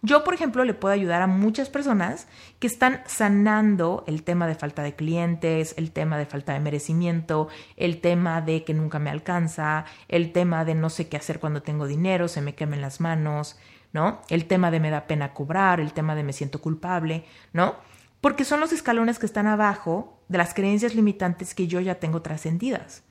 Yo, 0.00 0.22
por 0.22 0.34
ejemplo, 0.34 0.64
le 0.64 0.74
puedo 0.74 0.92
ayudar 0.92 1.22
a 1.22 1.26
muchas 1.26 1.70
personas 1.70 2.28
que 2.58 2.66
están 2.66 3.00
sanando 3.06 4.04
el 4.06 4.22
tema 4.22 4.46
de 4.46 4.54
falta 4.54 4.82
de 4.82 4.94
clientes, 4.94 5.74
el 5.78 5.92
tema 5.92 6.18
de 6.18 6.26
falta 6.26 6.52
de 6.52 6.60
merecimiento, 6.60 7.48
el 7.76 8.02
tema 8.02 8.42
de 8.42 8.64
que 8.64 8.74
nunca 8.74 8.98
me 8.98 9.08
alcanza, 9.08 9.86
el 10.08 10.32
tema 10.32 10.66
de 10.66 10.74
no 10.74 10.90
sé 10.90 11.08
qué 11.08 11.16
hacer 11.16 11.40
cuando 11.40 11.62
tengo 11.62 11.86
dinero, 11.86 12.28
se 12.28 12.42
me 12.42 12.54
quemen 12.54 12.82
las 12.82 13.00
manos, 13.00 13.58
¿no? 13.94 14.20
El 14.28 14.44
tema 14.44 14.70
de 14.70 14.80
me 14.80 14.90
da 14.90 15.06
pena 15.06 15.32
cobrar, 15.32 15.80
el 15.80 15.94
tema 15.94 16.14
de 16.14 16.22
me 16.22 16.34
siento 16.34 16.60
culpable, 16.60 17.24
¿no? 17.54 17.76
Porque 18.24 18.46
son 18.46 18.58
los 18.58 18.72
escalones 18.72 19.18
que 19.18 19.26
están 19.26 19.46
abajo 19.46 20.18
de 20.28 20.38
las 20.38 20.54
creencias 20.54 20.94
limitantes 20.94 21.54
que 21.54 21.66
yo 21.66 21.78
ya 21.80 21.96
tengo 21.96 22.22
trascendidas. 22.22 23.02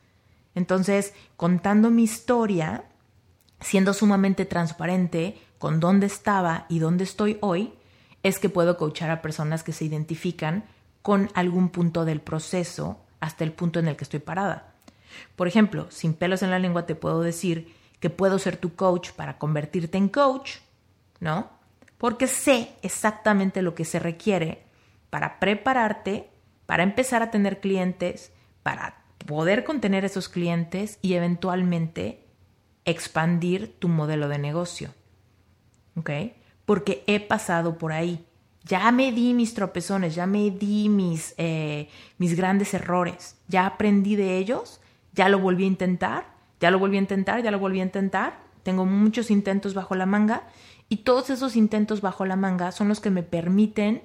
Entonces, 0.56 1.14
contando 1.38 1.92
mi 1.92 2.02
historia, 2.02 2.86
siendo 3.62 3.94
sumamente 3.94 4.46
transparente, 4.46 5.40
con 5.60 5.80
dónde 5.80 6.08
estaba 6.08 6.66
y 6.68 6.80
dónde 6.80 7.04
estoy 7.04 7.38
hoy, 7.42 7.76
es 8.24 8.40
que 8.40 8.50
puedo 8.50 8.76
coachar 8.76 9.12
a 9.12 9.22
personas 9.22 9.62
que 9.62 9.72
se 9.72 9.86
identifican 9.86 10.64
con 11.04 11.30
algún 11.36 11.70
punto 11.70 12.06
del 12.06 12.20
proceso 12.20 12.98
hasta 13.20 13.44
el 13.44 13.52
punto 13.52 13.78
en 13.78 13.90
el 13.90 13.96
que 13.96 14.06
estoy 14.06 14.20
parada. 14.20 14.74
Por 15.36 15.48
ejemplo, 15.48 15.86
sin 15.92 16.16
pelos 16.16 16.42
en 16.42 16.50
la 16.50 16.58
lengua 16.58 16.88
te 16.88 16.96
puedo 16.96 17.22
decir 17.22 17.72
que 18.00 18.10
puedo 18.10 18.40
ser 18.40 18.58
tu 18.58 18.74
coach 18.74 19.12
para 19.12 19.38
convertirte 19.38 19.96
en 20.00 20.10
coach, 20.10 20.56
¿no? 21.20 21.52
Porque 22.00 22.26
sé 22.26 22.72
exactamente 22.82 23.62
lo 23.62 23.76
que 23.76 23.86
se 23.86 24.00
requiere 24.00 24.73
para 25.14 25.38
prepararte, 25.38 26.32
para 26.66 26.82
empezar 26.82 27.22
a 27.22 27.30
tener 27.30 27.60
clientes, 27.60 28.34
para 28.64 29.04
poder 29.28 29.64
contener 29.64 30.06
esos 30.06 30.28
clientes 30.28 30.98
y 31.04 31.14
eventualmente 31.14 32.26
expandir 32.84 33.78
tu 33.78 33.90
modelo 33.90 34.28
de 34.28 34.40
negocio. 34.40 34.90
¿ok? 35.96 36.10
Porque 36.66 37.04
he 37.06 37.20
pasado 37.20 37.78
por 37.78 37.92
ahí. 37.92 38.26
Ya 38.64 38.92
me 38.92 39.12
di 39.12 39.36
mis 39.36 39.54
tropezones, 39.54 40.16
ya 40.16 40.26
me 40.26 40.50
di 40.50 40.90
mis, 40.90 41.36
eh, 41.38 41.90
mis 42.18 42.36
grandes 42.36 42.74
errores, 42.74 43.38
ya 43.48 43.68
aprendí 43.68 44.16
de 44.16 44.40
ellos, 44.40 44.82
ya 45.12 45.30
lo 45.30 45.38
volví 45.38 45.66
a 45.66 45.68
intentar, 45.68 46.26
ya 46.60 46.72
lo 46.72 46.80
volví 46.80 46.98
a 46.98 47.02
intentar, 47.02 47.44
ya 47.44 47.52
lo 47.52 47.60
volví 47.60 47.82
a 47.82 47.84
intentar. 47.84 48.40
Tengo 48.64 48.88
muchos 48.88 49.30
intentos 49.30 49.76
bajo 49.76 49.94
la 49.94 50.08
manga 50.08 50.48
y 50.90 51.04
todos 51.04 51.30
esos 51.30 51.56
intentos 51.56 52.02
bajo 52.02 52.26
la 52.26 52.36
manga 52.36 52.72
son 52.72 52.88
los 52.88 53.00
que 53.00 53.12
me 53.12 53.22
permiten 53.22 54.02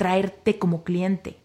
atraerte 0.00 0.58
como 0.58 0.82
cliente. 0.82 1.38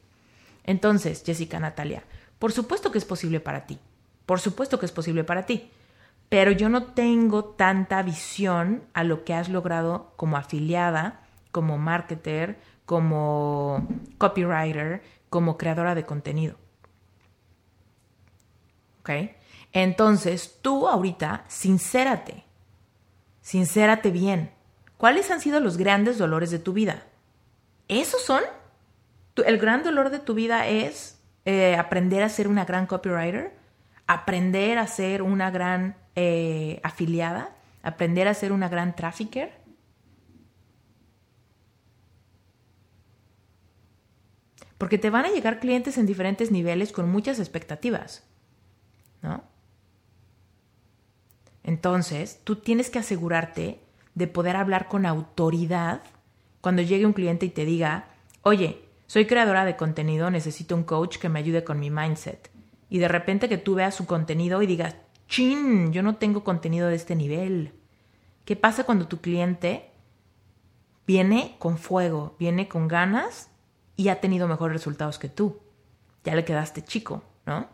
Entonces, 0.63 1.23
Jessica 1.25 1.59
Natalia, 1.59 2.03
por 2.39 2.51
supuesto 2.51 2.91
que 2.91 2.97
es 2.97 3.05
posible 3.05 3.39
para 3.39 3.65
ti. 3.65 3.79
Por 4.25 4.39
supuesto 4.39 4.79
que 4.79 4.85
es 4.85 4.91
posible 4.91 5.23
para 5.23 5.45
ti 5.45 5.69
pero 6.29 6.51
yo 6.51 6.69
no 6.69 6.83
tengo 6.83 7.45
tanta 7.45 8.01
visión 8.01 8.83
a 8.93 9.03
lo 9.03 9.23
que 9.23 9.33
has 9.33 9.49
logrado 9.49 10.13
como 10.15 10.37
afiliada, 10.37 11.21
como 11.51 11.77
marketer, 11.77 12.59
como 12.85 13.87
copywriter, 14.17 15.03
como 15.29 15.57
creadora 15.57 15.95
de 15.95 16.05
contenido. 16.05 16.55
¿Ok? 19.01 19.09
Entonces, 19.71 20.57
tú 20.61 20.87
ahorita, 20.87 21.45
sincérate, 21.47 22.43
sincérate 23.41 24.09
bien. 24.09 24.51
¿Cuáles 24.97 25.29
han 25.29 25.41
sido 25.41 25.59
los 25.59 25.77
grandes 25.77 26.17
dolores 26.17 26.49
de 26.49 26.59
tu 26.59 26.73
vida? 26.73 27.05
¿Esos 27.87 28.23
son? 28.23 28.43
¿El 29.45 29.57
gran 29.57 29.83
dolor 29.83 30.09
de 30.09 30.19
tu 30.19 30.33
vida 30.33 30.67
es 30.67 31.19
eh, 31.45 31.75
aprender 31.75 32.23
a 32.23 32.29
ser 32.29 32.47
una 32.47 32.65
gran 32.65 32.87
copywriter? 32.87 33.53
¿Aprender 34.07 34.77
a 34.77 34.87
ser 34.87 35.21
una 35.21 35.51
gran 35.51 35.95
eh, 36.17 36.79
afiliada, 36.81 37.53
aprender 37.83 38.29
a 38.29 38.33
ser 38.33 38.53
una 38.53 38.69
gran 38.69 38.95
trafficker. 38.95 39.51
Porque 44.77 44.97
te 44.97 45.09
van 45.09 45.25
a 45.25 45.29
llegar 45.29 45.59
clientes 45.59 45.97
en 45.97 46.05
diferentes 46.05 46.51
niveles 46.51 46.93
con 46.93 47.09
muchas 47.09 47.39
expectativas, 47.39 48.23
¿no? 49.21 49.43
Entonces, 51.63 52.39
tú 52.45 52.55
tienes 52.55 52.89
que 52.89 52.99
asegurarte 52.99 53.81
de 54.13 54.27
poder 54.27 54.55
hablar 54.55 54.87
con 54.87 55.05
autoridad 55.05 56.01
cuando 56.65 56.81
llegue 56.81 57.05
un 57.05 57.13
cliente 57.13 57.45
y 57.45 57.49
te 57.49 57.63
diga, 57.63 58.07
oye, 58.41 58.81
soy 59.05 59.27
creadora 59.27 59.65
de 59.65 59.75
contenido, 59.75 60.31
necesito 60.31 60.75
un 60.75 60.83
coach 60.83 61.19
que 61.19 61.29
me 61.29 61.37
ayude 61.37 61.63
con 61.63 61.79
mi 61.79 61.91
mindset. 61.91 62.49
Y 62.89 62.97
de 62.97 63.07
repente 63.07 63.47
que 63.47 63.59
tú 63.59 63.75
veas 63.75 63.93
su 63.93 64.07
contenido 64.07 64.59
y 64.63 64.65
digas, 64.65 64.95
chin, 65.27 65.93
yo 65.93 66.01
no 66.01 66.15
tengo 66.15 66.43
contenido 66.43 66.87
de 66.87 66.95
este 66.95 67.15
nivel. 67.15 67.71
¿Qué 68.45 68.55
pasa 68.55 68.83
cuando 68.83 69.07
tu 69.07 69.21
cliente 69.21 69.91
viene 71.05 71.55
con 71.59 71.77
fuego, 71.77 72.35
viene 72.39 72.67
con 72.67 72.87
ganas 72.87 73.51
y 73.95 74.07
ha 74.07 74.19
tenido 74.19 74.47
mejores 74.47 74.75
resultados 74.75 75.19
que 75.19 75.29
tú? 75.29 75.59
Ya 76.23 76.33
le 76.33 76.45
quedaste 76.45 76.83
chico, 76.83 77.21
¿no? 77.45 77.67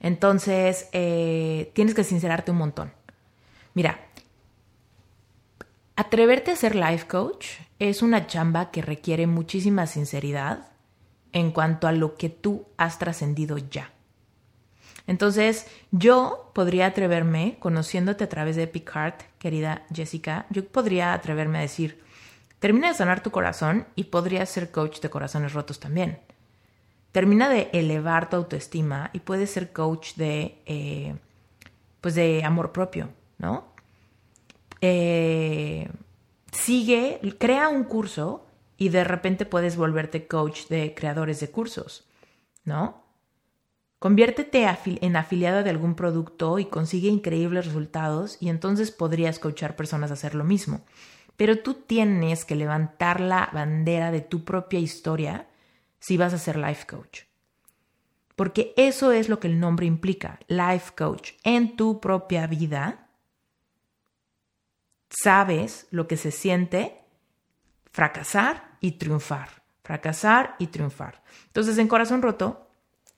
Entonces, 0.00 0.88
eh, 0.92 1.72
tienes 1.74 1.94
que 1.94 2.04
sincerarte 2.04 2.52
un 2.52 2.56
montón. 2.56 2.90
Mira, 3.74 4.07
Atreverte 5.98 6.52
a 6.52 6.56
ser 6.56 6.76
life 6.76 7.08
coach 7.08 7.44
es 7.80 8.02
una 8.02 8.28
chamba 8.28 8.70
que 8.70 8.82
requiere 8.82 9.26
muchísima 9.26 9.88
sinceridad 9.88 10.68
en 11.32 11.50
cuanto 11.50 11.88
a 11.88 11.92
lo 11.92 12.14
que 12.14 12.28
tú 12.28 12.68
has 12.76 13.00
trascendido 13.00 13.58
ya. 13.58 13.90
Entonces, 15.08 15.66
yo 15.90 16.52
podría 16.54 16.86
atreverme, 16.86 17.56
conociéndote 17.58 18.22
a 18.22 18.28
través 18.28 18.54
de 18.54 18.62
Epic 18.62 18.88
Heart, 18.94 19.22
querida 19.40 19.86
Jessica, 19.92 20.46
yo 20.50 20.64
podría 20.68 21.14
atreverme 21.14 21.58
a 21.58 21.62
decir, 21.62 22.00
termina 22.60 22.86
de 22.86 22.94
sanar 22.94 23.20
tu 23.20 23.32
corazón 23.32 23.88
y 23.96 24.04
podrías 24.04 24.48
ser 24.48 24.70
coach 24.70 25.00
de 25.00 25.10
corazones 25.10 25.52
rotos 25.52 25.80
también. 25.80 26.20
Termina 27.10 27.48
de 27.48 27.70
elevar 27.72 28.30
tu 28.30 28.36
autoestima 28.36 29.10
y 29.12 29.18
puedes 29.18 29.50
ser 29.50 29.72
coach 29.72 30.14
de, 30.14 30.62
eh, 30.64 31.16
pues 32.00 32.14
de 32.14 32.44
amor 32.44 32.70
propio, 32.70 33.08
¿no? 33.38 33.76
Eh, 34.80 35.90
sigue, 36.52 37.20
crea 37.38 37.68
un 37.68 37.84
curso 37.84 38.46
y 38.76 38.90
de 38.90 39.04
repente 39.04 39.44
puedes 39.46 39.76
volverte 39.76 40.26
coach 40.26 40.68
de 40.68 40.94
creadores 40.94 41.40
de 41.40 41.50
cursos, 41.50 42.06
¿no? 42.64 43.02
Conviértete 43.98 44.64
en 45.00 45.16
afiliado 45.16 45.64
de 45.64 45.70
algún 45.70 45.96
producto 45.96 46.60
y 46.60 46.66
consigue 46.66 47.08
increíbles 47.08 47.66
resultados 47.66 48.36
y 48.40 48.48
entonces 48.48 48.92
podrías 48.92 49.40
coachar 49.40 49.74
personas 49.74 50.10
a 50.10 50.14
hacer 50.14 50.36
lo 50.36 50.44
mismo. 50.44 50.82
Pero 51.36 51.58
tú 51.58 51.74
tienes 51.74 52.44
que 52.44 52.54
levantar 52.54 53.20
la 53.20 53.50
bandera 53.52 54.12
de 54.12 54.20
tu 54.20 54.44
propia 54.44 54.78
historia 54.78 55.48
si 55.98 56.16
vas 56.16 56.32
a 56.32 56.38
ser 56.38 56.56
life 56.56 56.86
coach. 56.86 57.22
Porque 58.36 58.72
eso 58.76 59.10
es 59.10 59.28
lo 59.28 59.40
que 59.40 59.48
el 59.48 59.58
nombre 59.58 59.86
implica, 59.86 60.38
life 60.46 60.92
coach, 60.96 61.32
en 61.42 61.74
tu 61.74 62.00
propia 62.00 62.46
vida 62.46 63.07
sabes 65.10 65.86
lo 65.90 66.06
que 66.06 66.16
se 66.16 66.30
siente 66.30 67.00
fracasar 67.90 68.76
y 68.80 68.92
triunfar, 68.92 69.62
fracasar 69.82 70.56
y 70.58 70.68
triunfar. 70.68 71.22
Entonces, 71.46 71.78
en 71.78 71.88
corazón 71.88 72.22
roto, 72.22 72.70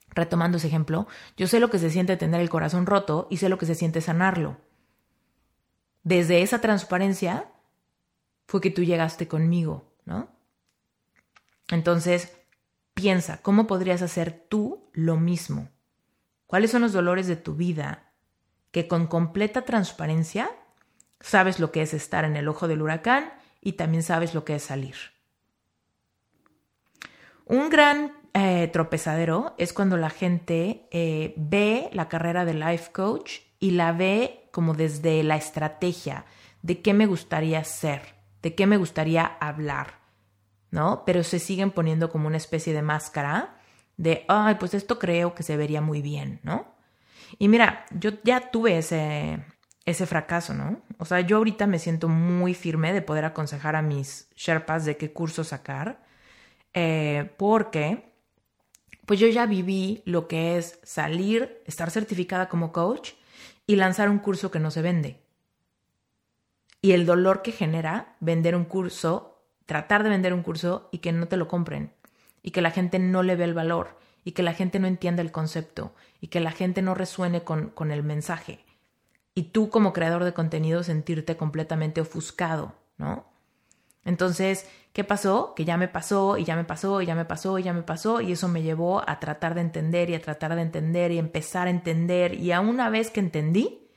retomando 0.09 0.57
ese 0.57 0.67
ejemplo, 0.67 1.07
yo 1.37 1.47
sé 1.47 1.59
lo 1.59 1.69
que 1.69 1.79
se 1.79 1.89
siente 1.89 2.17
tener 2.17 2.41
el 2.41 2.49
corazón 2.49 2.85
roto 2.85 3.27
y 3.29 3.37
sé 3.37 3.49
lo 3.49 3.57
que 3.57 3.65
se 3.65 3.75
siente 3.75 4.01
sanarlo. 4.01 4.57
Desde 6.03 6.41
esa 6.41 6.61
transparencia 6.61 7.51
fue 8.47 8.61
que 8.61 8.71
tú 8.71 8.83
llegaste 8.83 9.27
conmigo, 9.27 9.93
¿no? 10.05 10.29
Entonces, 11.69 12.33
piensa, 12.93 13.41
¿cómo 13.41 13.67
podrías 13.67 14.01
hacer 14.01 14.45
tú 14.49 14.89
lo 14.93 15.15
mismo? 15.17 15.69
¿Cuáles 16.47 16.71
son 16.71 16.81
los 16.81 16.91
dolores 16.91 17.27
de 17.27 17.37
tu 17.37 17.55
vida 17.55 18.11
que 18.71 18.87
con 18.87 19.07
completa 19.07 19.61
transparencia 19.61 20.49
Sabes 21.21 21.59
lo 21.59 21.71
que 21.71 21.81
es 21.81 21.93
estar 21.93 22.25
en 22.25 22.35
el 22.35 22.47
ojo 22.47 22.67
del 22.67 22.81
huracán 22.81 23.33
y 23.61 23.73
también 23.73 24.03
sabes 24.03 24.33
lo 24.33 24.43
que 24.43 24.55
es 24.55 24.63
salir. 24.63 24.95
Un 27.45 27.69
gran 27.69 28.13
eh, 28.33 28.69
tropezadero 28.71 29.55
es 29.57 29.73
cuando 29.73 29.97
la 29.97 30.09
gente 30.09 30.87
eh, 30.91 31.33
ve 31.37 31.89
la 31.93 32.07
carrera 32.07 32.45
de 32.45 32.53
life 32.53 32.91
coach 32.91 33.39
y 33.59 33.71
la 33.71 33.91
ve 33.91 34.47
como 34.51 34.73
desde 34.73 35.21
la 35.23 35.35
estrategia 35.35 36.25
de 36.61 36.81
qué 36.81 36.93
me 36.93 37.07
gustaría 37.07 37.63
ser, 37.63 38.15
de 38.41 38.55
qué 38.55 38.67
me 38.67 38.77
gustaría 38.77 39.25
hablar, 39.25 39.99
¿no? 40.69 41.03
Pero 41.05 41.23
se 41.23 41.39
siguen 41.39 41.71
poniendo 41.71 42.09
como 42.09 42.27
una 42.27 42.37
especie 42.37 42.73
de 42.73 42.81
máscara 42.81 43.57
de, 43.97 44.25
ay, 44.27 44.55
pues 44.55 44.73
esto 44.73 44.97
creo 44.97 45.35
que 45.35 45.43
se 45.43 45.57
vería 45.57 45.81
muy 45.81 46.01
bien, 46.01 46.39
¿no? 46.43 46.73
Y 47.37 47.47
mira, 47.47 47.85
yo 47.91 48.11
ya 48.23 48.51
tuve 48.51 48.77
ese, 48.77 49.43
ese 49.85 50.05
fracaso, 50.05 50.53
¿no? 50.53 50.81
O 50.97 51.05
sea, 51.05 51.21
yo 51.21 51.37
ahorita 51.37 51.67
me 51.67 51.79
siento 51.79 52.07
muy 52.07 52.53
firme 52.53 52.93
de 52.93 53.01
poder 53.01 53.25
aconsejar 53.25 53.75
a 53.75 53.81
mis 53.81 54.29
Sherpas 54.35 54.85
de 54.85 54.97
qué 54.97 55.11
curso 55.11 55.43
sacar, 55.43 56.03
eh, 56.73 57.31
porque 57.37 58.11
pues 59.05 59.19
yo 59.19 59.27
ya 59.27 59.45
viví 59.45 60.03
lo 60.05 60.27
que 60.27 60.57
es 60.57 60.79
salir, 60.83 61.61
estar 61.65 61.89
certificada 61.89 62.47
como 62.47 62.71
coach 62.71 63.13
y 63.65 63.75
lanzar 63.75 64.09
un 64.09 64.19
curso 64.19 64.51
que 64.51 64.59
no 64.59 64.71
se 64.71 64.81
vende. 64.81 65.19
Y 66.81 66.93
el 66.93 67.05
dolor 67.05 67.41
que 67.41 67.51
genera 67.51 68.15
vender 68.19 68.55
un 68.55 68.65
curso, 68.65 69.43
tratar 69.65 70.03
de 70.03 70.09
vender 70.09 70.33
un 70.33 70.43
curso 70.43 70.89
y 70.91 70.99
que 70.99 71.11
no 71.11 71.27
te 71.27 71.37
lo 71.37 71.47
compren, 71.47 71.93
y 72.41 72.51
que 72.51 72.61
la 72.61 72.71
gente 72.71 72.99
no 72.99 73.23
le 73.23 73.35
ve 73.35 73.43
el 73.43 73.53
valor, 73.53 73.99
y 74.23 74.31
que 74.31 74.43
la 74.43 74.53
gente 74.53 74.79
no 74.79 74.87
entienda 74.87 75.21
el 75.21 75.31
concepto, 75.31 75.93
y 76.21 76.27
que 76.27 76.39
la 76.39 76.51
gente 76.51 76.81
no 76.81 76.93
resuene 76.95 77.43
con, 77.43 77.69
con 77.69 77.91
el 77.91 78.03
mensaje 78.03 78.63
y 79.33 79.43
tú 79.43 79.69
como 79.69 79.93
creador 79.93 80.23
de 80.23 80.33
contenido 80.33 80.83
sentirte 80.83 81.37
completamente 81.37 82.01
ofuscado, 82.01 82.75
¿no? 82.97 83.31
Entonces, 84.03 84.67
¿qué 84.93 85.03
pasó? 85.03 85.53
Que 85.55 85.63
ya 85.63 85.77
me 85.77 85.87
pasó 85.87 86.37
y 86.37 86.43
ya 86.43 86.55
me 86.55 86.63
pasó 86.63 87.01
y 87.01 87.05
ya 87.05 87.15
me 87.15 87.25
pasó 87.25 87.59
y 87.59 87.63
ya 87.63 87.73
me 87.73 87.83
pasó 87.83 88.21
y 88.21 88.31
eso 88.31 88.47
me 88.47 88.63
llevó 88.63 89.07
a 89.07 89.19
tratar 89.19 89.53
de 89.53 89.61
entender 89.61 90.09
y 90.09 90.15
a 90.15 90.21
tratar 90.21 90.55
de 90.55 90.61
entender 90.61 91.11
y 91.11 91.19
empezar 91.19 91.67
a 91.67 91.71
entender 91.71 92.33
y 92.33 92.51
a 92.51 92.61
una 92.61 92.89
vez 92.89 93.11
que 93.11 93.19
entendí, 93.19 93.87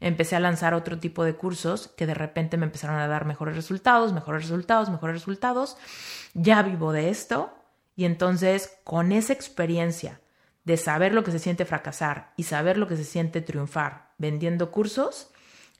empecé 0.00 0.34
a 0.34 0.40
lanzar 0.40 0.74
otro 0.74 0.98
tipo 0.98 1.24
de 1.24 1.34
cursos 1.34 1.88
que 1.96 2.06
de 2.06 2.14
repente 2.14 2.56
me 2.56 2.66
empezaron 2.66 2.98
a 2.98 3.06
dar 3.06 3.24
mejores 3.24 3.54
resultados, 3.54 4.12
mejores 4.12 4.42
resultados, 4.42 4.90
mejores 4.90 5.14
resultados. 5.14 5.76
Ya 6.34 6.62
vivo 6.62 6.92
de 6.92 7.08
esto 7.08 7.54
y 7.94 8.04
entonces 8.04 8.78
con 8.82 9.12
esa 9.12 9.32
experiencia 9.32 10.20
de 10.64 10.76
saber 10.76 11.14
lo 11.14 11.22
que 11.22 11.30
se 11.30 11.38
siente 11.38 11.64
fracasar 11.64 12.32
y 12.36 12.44
saber 12.44 12.78
lo 12.78 12.88
que 12.88 12.96
se 12.96 13.04
siente 13.04 13.40
triunfar 13.40 14.11
vendiendo 14.22 14.70
cursos, 14.70 15.28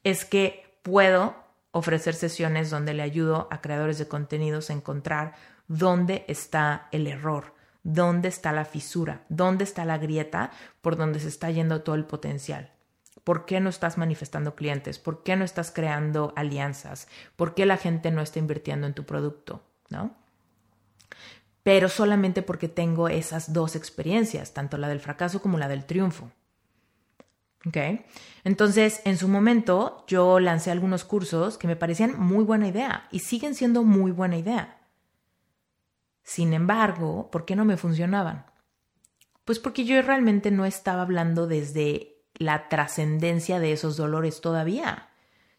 es 0.04 0.26
que 0.26 0.76
puedo 0.82 1.34
ofrecer 1.70 2.14
sesiones 2.14 2.68
donde 2.68 2.92
le 2.92 3.02
ayudo 3.02 3.48
a 3.50 3.62
creadores 3.62 3.96
de 3.96 4.08
contenidos 4.08 4.68
a 4.68 4.74
encontrar 4.74 5.34
dónde 5.68 6.26
está 6.28 6.88
el 6.92 7.06
error, 7.06 7.54
dónde 7.82 8.28
está 8.28 8.52
la 8.52 8.66
fisura, 8.66 9.24
dónde 9.30 9.64
está 9.64 9.86
la 9.86 9.96
grieta 9.96 10.50
por 10.82 10.96
donde 10.96 11.20
se 11.20 11.28
está 11.28 11.50
yendo 11.50 11.80
todo 11.80 11.94
el 11.94 12.04
potencial. 12.04 12.70
¿Por 13.24 13.46
qué 13.46 13.60
no 13.60 13.70
estás 13.70 13.96
manifestando 13.96 14.54
clientes? 14.54 14.98
¿Por 14.98 15.22
qué 15.22 15.36
no 15.36 15.44
estás 15.44 15.70
creando 15.70 16.34
alianzas? 16.36 17.08
¿Por 17.36 17.54
qué 17.54 17.64
la 17.64 17.78
gente 17.78 18.10
no 18.10 18.20
está 18.20 18.40
invirtiendo 18.40 18.86
en 18.86 18.94
tu 18.94 19.06
producto? 19.06 19.62
¿No? 19.88 20.16
pero 21.62 21.88
solamente 21.88 22.42
porque 22.42 22.68
tengo 22.68 23.08
esas 23.08 23.52
dos 23.52 23.76
experiencias, 23.76 24.52
tanto 24.52 24.78
la 24.78 24.88
del 24.88 25.00
fracaso 25.00 25.40
como 25.40 25.58
la 25.58 25.68
del 25.68 25.84
triunfo. 25.84 26.30
¿Ok? 27.66 27.76
Entonces, 28.44 29.00
en 29.04 29.16
su 29.16 29.28
momento, 29.28 30.04
yo 30.08 30.40
lancé 30.40 30.70
algunos 30.70 31.04
cursos 31.04 31.58
que 31.58 31.68
me 31.68 31.76
parecían 31.76 32.18
muy 32.18 32.44
buena 32.44 32.66
idea 32.66 33.08
y 33.12 33.20
siguen 33.20 33.54
siendo 33.54 33.84
muy 33.84 34.10
buena 34.10 34.36
idea. 34.36 34.78
Sin 36.24 36.52
embargo, 36.52 37.30
¿por 37.30 37.44
qué 37.44 37.54
no 37.56 37.64
me 37.64 37.76
funcionaban? 37.76 38.46
Pues 39.44 39.58
porque 39.58 39.84
yo 39.84 40.00
realmente 40.02 40.50
no 40.50 40.64
estaba 40.64 41.02
hablando 41.02 41.46
desde 41.46 42.24
la 42.34 42.68
trascendencia 42.68 43.60
de 43.60 43.72
esos 43.72 43.96
dolores 43.96 44.40
todavía. 44.40 45.10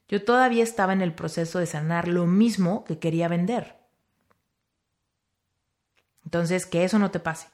Yo 0.08 0.24
todavía 0.24 0.64
estaba 0.64 0.94
en 0.94 1.02
el 1.02 1.14
proceso 1.14 1.60
de 1.60 1.66
sanar 1.66 2.08
lo 2.08 2.26
mismo 2.26 2.84
que 2.84 3.00
quería 3.00 3.28
vender. 3.28 3.78
Entonces, 6.26 6.66
que 6.66 6.84
eso 6.84 7.00
no 7.00 7.12
te 7.12 7.20
pase. 7.20 7.48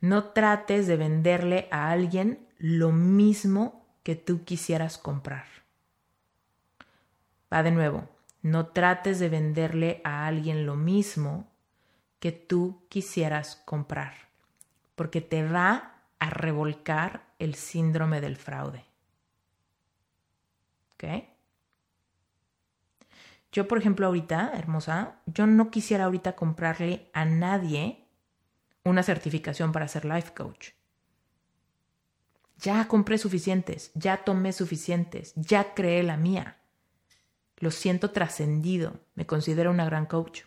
No 0.00 0.24
trates 0.30 0.86
de 0.86 0.96
venderle 0.96 1.68
a 1.70 1.90
alguien 1.90 2.48
lo 2.58 2.92
mismo 2.92 3.81
que 4.02 4.16
tú 4.16 4.44
quisieras 4.44 4.98
comprar. 4.98 5.46
Va 7.52 7.62
de 7.62 7.70
nuevo, 7.70 8.08
no 8.42 8.68
trates 8.68 9.18
de 9.18 9.28
venderle 9.28 10.00
a 10.04 10.26
alguien 10.26 10.66
lo 10.66 10.74
mismo 10.74 11.50
que 12.18 12.32
tú 12.32 12.86
quisieras 12.88 13.56
comprar, 13.64 14.14
porque 14.94 15.20
te 15.20 15.46
va 15.46 16.02
a 16.18 16.30
revolcar 16.30 17.26
el 17.38 17.54
síndrome 17.54 18.20
del 18.20 18.36
fraude. 18.36 18.84
¿Ok? 20.94 21.04
Yo, 23.52 23.68
por 23.68 23.78
ejemplo, 23.78 24.06
ahorita, 24.06 24.52
hermosa, 24.54 25.20
yo 25.26 25.46
no 25.46 25.70
quisiera 25.70 26.04
ahorita 26.04 26.36
comprarle 26.36 27.10
a 27.12 27.24
nadie 27.24 28.06
una 28.84 29.02
certificación 29.02 29.72
para 29.72 29.88
ser 29.88 30.04
life 30.04 30.32
coach. 30.32 30.70
Ya 32.62 32.86
compré 32.88 33.18
suficientes, 33.18 33.90
ya 33.94 34.18
tomé 34.24 34.52
suficientes, 34.52 35.32
ya 35.36 35.74
creé 35.74 36.02
la 36.02 36.16
mía. 36.16 36.58
lo 37.58 37.70
siento 37.70 38.10
trascendido, 38.10 39.00
me 39.14 39.24
considero 39.24 39.70
una 39.70 39.84
gran 39.84 40.06
coach. 40.06 40.42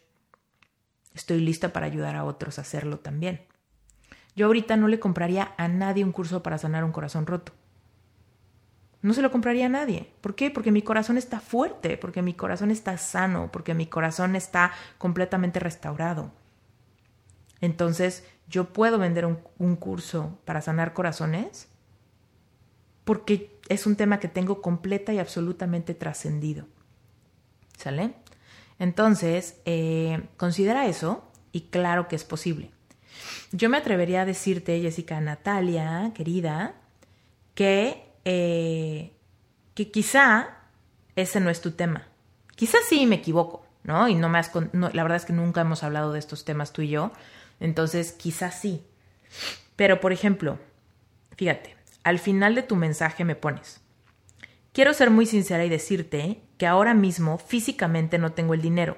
Estoy 1.14 1.40
lista 1.40 1.72
para 1.72 1.86
ayudar 1.86 2.16
a 2.18 2.26
otros 2.26 2.58
a 2.58 2.62
hacerlo 2.62 3.00
también. 3.00 3.46
Yo 4.36 4.48
ahorita 4.48 4.76
no 4.76 4.90
le 4.90 5.00
compraría 5.00 5.54
a 5.58 5.70
nadie 5.70 6.04
un 6.04 6.12
curso 6.12 6.44
para 6.44 6.58
sanar 6.58 6.84
un 6.84 6.92
corazón 6.92 7.26
roto. 7.26 7.54
No 9.02 9.14
se 9.14 9.22
lo 9.22 9.32
compraría 9.32 9.68
a 9.68 9.70
nadie. 9.70 10.12
¿Por 10.20 10.36
qué? 10.36 10.50
Porque 10.50 10.72
mi 10.72 10.82
corazón 10.82 11.18
está 11.18 11.40
fuerte, 11.40 11.96
porque 11.96 12.22
mi 12.22 12.34
corazón 12.34 12.72
está 12.72 12.98
sano, 12.98 13.52
porque 13.52 13.74
mi 13.74 13.86
corazón 13.86 14.36
está 14.36 14.74
completamente 14.98 15.60
restaurado. 15.60 16.34
Entonces, 17.62 18.26
yo 18.48 18.74
puedo 18.74 18.98
vender 18.98 19.26
un, 19.26 19.76
curso 19.76 20.40
para 20.44 20.62
sanar 20.62 20.94
corazones 20.94 21.70
porque 23.06 23.58
es 23.70 23.86
un 23.86 23.96
tema 23.96 24.20
que 24.20 24.28
tengo 24.28 24.62
completa 24.62 25.14
y 25.14 25.20
absolutamente 25.20 25.94
trascendido. 25.94 26.68
¿Sale? 27.78 28.14
Entonces, 28.80 29.62
eh, 29.66 30.28
considera 30.38 30.88
eso 30.88 31.32
y 31.52 31.62
claro 31.62 32.08
que 32.08 32.16
es 32.16 32.26
posible. 32.26 32.72
Yo 33.52 33.70
me 33.70 33.78
atrevería 33.78 34.22
a 34.22 34.26
decirte, 34.26 34.82
Jessica 34.82 35.22
Natalia, 35.22 36.12
querida, 36.14 36.76
que, 37.54 38.12
eh, 38.26 39.14
que 39.74 39.92
quizá 39.92 40.58
ese 41.16 41.40
no 41.40 41.50
es 41.50 41.62
tu 41.62 41.72
tema. 41.72 42.08
Quizá 42.56 42.78
sí 42.88 43.06
me 43.06 43.16
equivoco, 43.16 43.66
¿no? 43.84 44.08
Y 44.08 44.16
no 44.16 44.30
me 44.30 44.40
has, 44.40 44.52
la 44.74 45.04
verdad 45.04 45.18
es 45.18 45.26
que 45.26 45.34
nunca 45.34 45.62
hemos 45.62 45.84
hablado 45.84 46.12
de 46.12 46.20
estos 46.20 46.44
temas 46.44 46.74
tú 46.74 46.82
y 46.82 46.90
yo. 46.90 47.12
Entonces, 47.60 48.12
quizá 48.12 48.52
sí. 48.52 48.84
Pero, 49.76 50.02
por 50.02 50.12
ejemplo, 50.12 50.60
fíjate, 51.38 51.75
al 52.06 52.20
final 52.20 52.54
de 52.54 52.62
tu 52.62 52.76
mensaje 52.76 53.26
me 53.26 53.36
pones, 53.36 53.82
quiero 54.72 54.94
ser 54.94 55.10
muy 55.10 55.26
sincera 55.26 55.66
y 55.66 55.70
decirte 55.70 56.40
que 56.60 56.68
ahora 56.68 56.94
mismo 56.94 57.40
físicamente 57.40 58.20
no 58.20 58.32
tengo 58.34 58.54
el 58.54 58.62
dinero, 58.62 58.98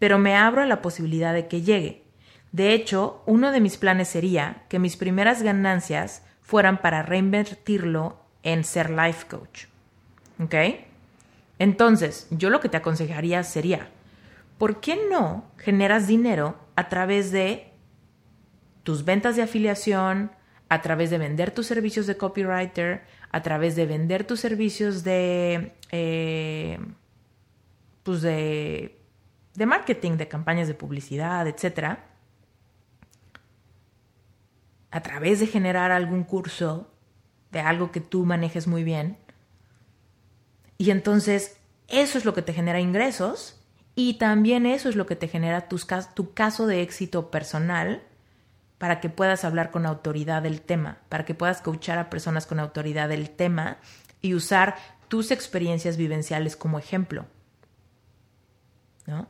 pero 0.00 0.18
me 0.18 0.36
abro 0.36 0.60
a 0.60 0.66
la 0.66 0.82
posibilidad 0.82 1.32
de 1.32 1.46
que 1.46 1.62
llegue. 1.62 2.02
De 2.50 2.72
hecho, 2.72 3.22
uno 3.24 3.52
de 3.52 3.60
mis 3.60 3.76
planes 3.76 4.08
sería 4.08 4.64
que 4.68 4.80
mis 4.80 4.96
primeras 4.96 5.42
ganancias 5.42 6.24
fueran 6.42 6.82
para 6.82 7.02
reinvertirlo 7.02 8.20
en 8.42 8.64
ser 8.64 8.90
life 8.90 9.28
coach. 9.28 9.66
¿Ok? 10.42 10.54
Entonces, 11.60 12.26
yo 12.30 12.50
lo 12.50 12.58
que 12.58 12.68
te 12.68 12.78
aconsejaría 12.78 13.44
sería, 13.44 13.90
¿por 14.58 14.80
qué 14.80 14.98
no 15.08 15.44
generas 15.56 16.08
dinero 16.08 16.58
a 16.74 16.88
través 16.88 17.30
de 17.30 17.72
tus 18.82 19.04
ventas 19.04 19.36
de 19.36 19.42
afiliación, 19.42 20.32
a 20.70 20.80
través 20.82 21.10
de 21.10 21.18
vender 21.18 21.50
tus 21.50 21.66
servicios 21.66 22.06
de 22.06 22.16
copywriter, 22.16 23.02
a 23.32 23.42
través 23.42 23.74
de 23.74 23.86
vender 23.86 24.24
tus 24.24 24.38
servicios 24.38 25.02
de, 25.02 25.74
eh, 25.90 26.78
pues 28.04 28.22
de, 28.22 29.02
de 29.54 29.66
marketing, 29.66 30.12
de 30.12 30.28
campañas 30.28 30.68
de 30.68 30.74
publicidad, 30.74 31.48
etcétera, 31.48 32.06
a 34.92 35.02
través 35.02 35.40
de 35.40 35.48
generar 35.48 35.90
algún 35.90 36.22
curso 36.22 36.94
de 37.50 37.58
algo 37.58 37.90
que 37.90 38.00
tú 38.00 38.24
manejes 38.24 38.68
muy 38.68 38.84
bien. 38.84 39.18
Y 40.78 40.92
entonces 40.92 41.58
eso 41.88 42.16
es 42.16 42.24
lo 42.24 42.32
que 42.32 42.42
te 42.42 42.52
genera 42.52 42.78
ingresos 42.78 43.60
y 43.96 44.14
también 44.14 44.66
eso 44.66 44.88
es 44.88 44.94
lo 44.94 45.06
que 45.06 45.16
te 45.16 45.26
genera 45.26 45.68
tu 45.68 46.32
caso 46.32 46.68
de 46.68 46.82
éxito 46.82 47.32
personal 47.32 48.04
para 48.80 48.98
que 48.98 49.10
puedas 49.10 49.44
hablar 49.44 49.70
con 49.70 49.84
autoridad 49.84 50.40
del 50.40 50.62
tema, 50.62 50.96
para 51.10 51.26
que 51.26 51.34
puedas 51.34 51.60
coachar 51.60 51.98
a 51.98 52.08
personas 52.08 52.46
con 52.46 52.58
autoridad 52.58 53.10
del 53.10 53.28
tema 53.28 53.76
y 54.22 54.32
usar 54.32 54.74
tus 55.08 55.30
experiencias 55.30 55.98
vivenciales 55.98 56.56
como 56.56 56.78
ejemplo. 56.78 57.26
¿No? 59.06 59.28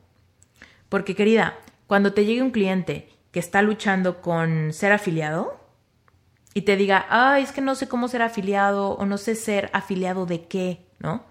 Porque 0.89 1.17
querida, 1.17 1.59
cuando 1.89 2.13
te 2.13 2.25
llegue 2.25 2.43
un 2.43 2.53
cliente 2.53 3.13
que 3.33 3.41
está 3.41 3.61
luchando 3.61 4.21
con 4.21 4.73
ser 4.73 4.93
afiliado 4.93 5.59
y 6.55 6.63
te 6.63 6.77
diga, 6.77 7.07
ay, 7.09 7.43
es 7.43 7.51
que 7.51 7.61
no 7.61 7.75
sé 7.75 7.89
cómo 7.89 8.07
ser 8.07 8.23
afiliado 8.23 8.91
o 8.93 9.05
no 9.05 9.19
sé 9.19 9.35
ser 9.35 9.69
afiliado 9.73 10.27
de 10.27 10.47
qué, 10.47 10.87
¿no? 11.01 11.25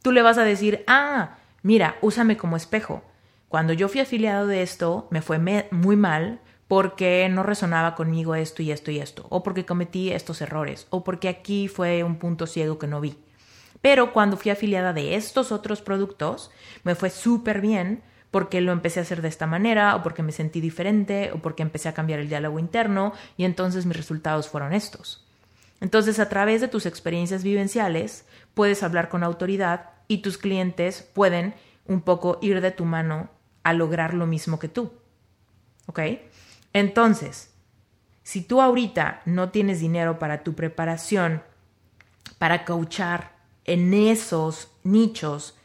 Tú 0.00 0.12
le 0.12 0.22
vas 0.22 0.38
a 0.38 0.44
decir, 0.44 0.84
ah, 0.86 1.38
mira, 1.62 1.96
úsame 2.02 2.36
como 2.36 2.56
espejo. 2.56 3.02
Cuando 3.48 3.72
yo 3.72 3.88
fui 3.88 4.00
afiliado 4.00 4.46
de 4.46 4.62
esto, 4.62 5.08
me 5.10 5.22
fue 5.22 5.40
muy 5.72 5.96
mal 5.96 6.38
porque 6.74 7.28
no 7.30 7.44
resonaba 7.44 7.94
conmigo 7.94 8.34
esto 8.34 8.60
y 8.60 8.72
esto 8.72 8.90
y 8.90 8.98
esto, 8.98 9.28
o 9.28 9.44
porque 9.44 9.64
cometí 9.64 10.10
estos 10.10 10.40
errores, 10.40 10.88
o 10.90 11.04
porque 11.04 11.28
aquí 11.28 11.68
fue 11.68 12.02
un 12.02 12.16
punto 12.16 12.48
ciego 12.48 12.80
que 12.80 12.88
no 12.88 13.00
vi. 13.00 13.16
Pero 13.80 14.12
cuando 14.12 14.36
fui 14.36 14.50
afiliada 14.50 14.92
de 14.92 15.14
estos 15.14 15.52
otros 15.52 15.82
productos, 15.82 16.50
me 16.82 16.96
fue 16.96 17.10
súper 17.10 17.60
bien 17.60 18.02
porque 18.32 18.60
lo 18.60 18.72
empecé 18.72 18.98
a 18.98 19.04
hacer 19.04 19.22
de 19.22 19.28
esta 19.28 19.46
manera, 19.46 19.94
o 19.94 20.02
porque 20.02 20.24
me 20.24 20.32
sentí 20.32 20.60
diferente, 20.60 21.30
o 21.32 21.38
porque 21.38 21.62
empecé 21.62 21.88
a 21.88 21.94
cambiar 21.94 22.18
el 22.18 22.28
diálogo 22.28 22.58
interno, 22.58 23.12
y 23.36 23.44
entonces 23.44 23.86
mis 23.86 23.96
resultados 23.96 24.48
fueron 24.48 24.72
estos. 24.72 25.24
Entonces, 25.80 26.18
a 26.18 26.28
través 26.28 26.60
de 26.60 26.66
tus 26.66 26.86
experiencias 26.86 27.44
vivenciales, 27.44 28.26
puedes 28.52 28.82
hablar 28.82 29.08
con 29.08 29.22
autoridad 29.22 29.90
y 30.08 30.22
tus 30.22 30.38
clientes 30.38 31.08
pueden 31.14 31.54
un 31.86 32.00
poco 32.00 32.40
ir 32.42 32.60
de 32.60 32.72
tu 32.72 32.84
mano 32.84 33.30
a 33.62 33.74
lograr 33.74 34.12
lo 34.12 34.26
mismo 34.26 34.58
que 34.58 34.66
tú. 34.66 34.90
¿Ok? 35.86 36.00
Entonces, 36.74 37.54
si 38.24 38.42
tú 38.42 38.60
ahorita 38.60 39.22
no 39.26 39.50
tienes 39.50 39.80
dinero 39.80 40.18
para 40.18 40.42
tu 40.42 40.54
preparación, 40.54 41.42
para 42.38 42.64
coachar 42.64 43.36
en 43.64 43.94
esos 43.94 44.72
nichos 44.82 45.56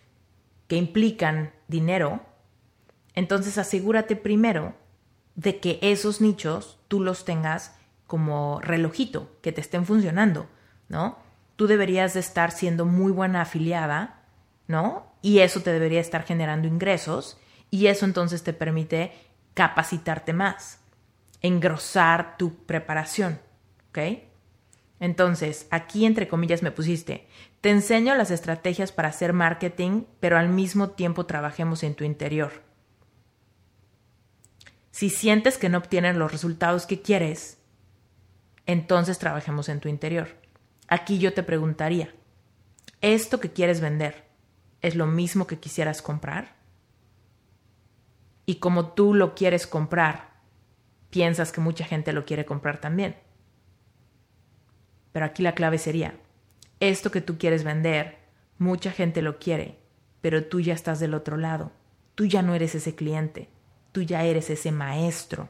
que 0.68 0.76
implican 0.76 1.52
dinero, 1.68 2.22
entonces 3.16 3.58
asegúrate 3.58 4.16
primero 4.16 4.76
de 5.36 5.60
que 5.60 5.80
esos 5.82 6.22
nichos 6.22 6.80
tú 6.88 7.02
los 7.02 7.26
tengas 7.26 7.76
como 8.06 8.62
relojito, 8.62 9.36
que 9.42 9.52
te 9.52 9.62
estén 9.62 9.86
funcionando, 9.86 10.48
¿no? 10.90 11.18
Tú 11.56 11.66
deberías 11.66 12.14
de 12.14 12.20
estar 12.20 12.52
siendo 12.52 12.86
muy 12.86 13.12
buena 13.12 13.42
afiliada, 13.42 14.22
¿no? 14.68 15.12
Y 15.24 15.40
eso 15.40 15.62
te 15.62 15.74
debería 15.74 16.02
estar 16.02 16.24
generando 16.24 16.68
ingresos 16.68 17.40
y 17.72 17.88
eso 17.88 18.06
entonces 18.06 18.44
te 18.44 18.54
permite 18.54 19.14
capacitarte 19.56 20.34
más 20.34 20.80
engrosar 21.42 22.38
tu 22.38 22.66
preparación, 22.66 23.40
¿ok? 23.90 24.00
Entonces, 25.00 25.68
aquí 25.72 26.06
entre 26.06 26.28
comillas 26.28 26.62
me 26.62 26.72
pusiste, 26.72 27.28
te 27.62 27.70
enseño 27.70 28.16
las 28.16 28.32
estrategias 28.32 28.92
para 28.92 29.10
hacer 29.10 29.34
marketing, 29.34 30.04
pero 30.20 30.38
al 30.38 30.50
mismo 30.50 30.90
tiempo 30.90 31.26
trabajemos 31.26 31.84
en 31.84 31.96
tu 31.96 32.04
interior. 32.04 32.52
Si 34.92 35.10
sientes 35.10 35.58
que 35.58 35.70
no 35.70 35.78
obtienes 35.78 36.18
los 36.18 36.32
resultados 36.32 36.86
que 36.86 37.02
quieres, 37.02 37.60
entonces 38.66 39.18
trabajemos 39.18 39.70
en 39.70 39.80
tu 39.80 39.88
interior. 39.88 40.28
Aquí 40.88 41.20
yo 41.20 41.34
te 41.34 41.44
preguntaría, 41.44 42.14
¿esto 43.00 43.40
que 43.40 43.52
quieres 43.52 43.80
vender 43.80 44.26
es 44.82 44.96
lo 44.96 45.08
mismo 45.08 45.48
que 45.48 45.60
quisieras 45.60 46.02
comprar? 46.02 46.56
Y 48.46 48.56
como 48.56 48.94
tú 48.94 49.14
lo 49.14 49.36
quieres 49.36 49.68
comprar, 49.68 50.29
piensas 51.10 51.52
que 51.52 51.62
mucha 51.62 51.86
gente 51.86 52.14
lo 52.14 52.26
quiere 52.26 52.46
comprar 52.46 52.80
también. 52.80 53.16
Pero 55.12 55.26
aquí 55.26 55.42
la 55.42 55.54
clave 55.54 55.78
sería, 55.78 56.16
esto 56.80 57.12
que 57.12 57.22
tú 57.22 57.38
quieres 57.38 57.64
vender, 57.64 58.18
mucha 58.58 58.92
gente 58.92 59.22
lo 59.22 59.40
quiere, 59.40 59.80
pero 60.22 60.46
tú 60.46 60.60
ya 60.60 60.74
estás 60.74 61.00
del 61.00 61.14
otro 61.14 61.38
lado. 61.38 61.72
Tú 62.16 62.26
ya 62.26 62.42
no 62.42 62.54
eres 62.54 62.76
ese 62.76 62.96
cliente, 62.96 63.50
tú 63.92 64.02
ya 64.02 64.24
eres 64.24 64.50
ese 64.50 64.72
maestro. 64.72 65.50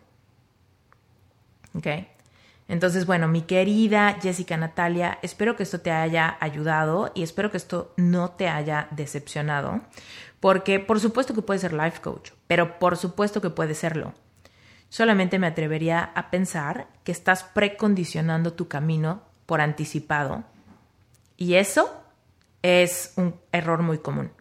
¿Ok? 1.74 1.88
Entonces, 2.68 3.08
bueno, 3.08 3.28
mi 3.28 3.42
querida 3.42 4.18
Jessica 4.22 4.56
Natalia, 4.56 5.18
espero 5.24 5.56
que 5.56 5.64
esto 5.64 5.82
te 5.82 5.92
haya 5.92 6.38
ayudado 6.40 7.12
y 7.16 7.24
espero 7.24 7.50
que 7.50 7.58
esto 7.58 7.94
no 7.98 8.30
te 8.32 8.48
haya 8.48 8.88
decepcionado, 8.92 9.82
porque 10.40 10.80
por 10.80 11.00
supuesto 11.00 11.34
que 11.34 11.42
puedes 11.42 11.62
ser 11.62 11.74
life 11.74 12.00
coach, 12.00 12.32
pero 12.46 12.78
por 12.78 12.96
supuesto 12.96 13.42
que 13.42 13.50
puedes 13.50 13.80
serlo 13.80 14.14
Solamente 14.90 15.40
me 15.40 15.48
atrevería 15.48 16.04
a 16.16 16.32
pensar 16.32 16.88
que 17.04 17.12
estás 17.12 17.44
precondicionando 17.44 18.54
tu 18.54 18.68
camino 18.68 19.24
por 19.46 19.62
anticipado. 19.62 20.44
Y 21.38 21.56
eso 21.56 22.04
es 22.62 23.14
un 23.16 23.36
error 23.52 23.82
muy 23.82 24.00
común. 24.00 24.32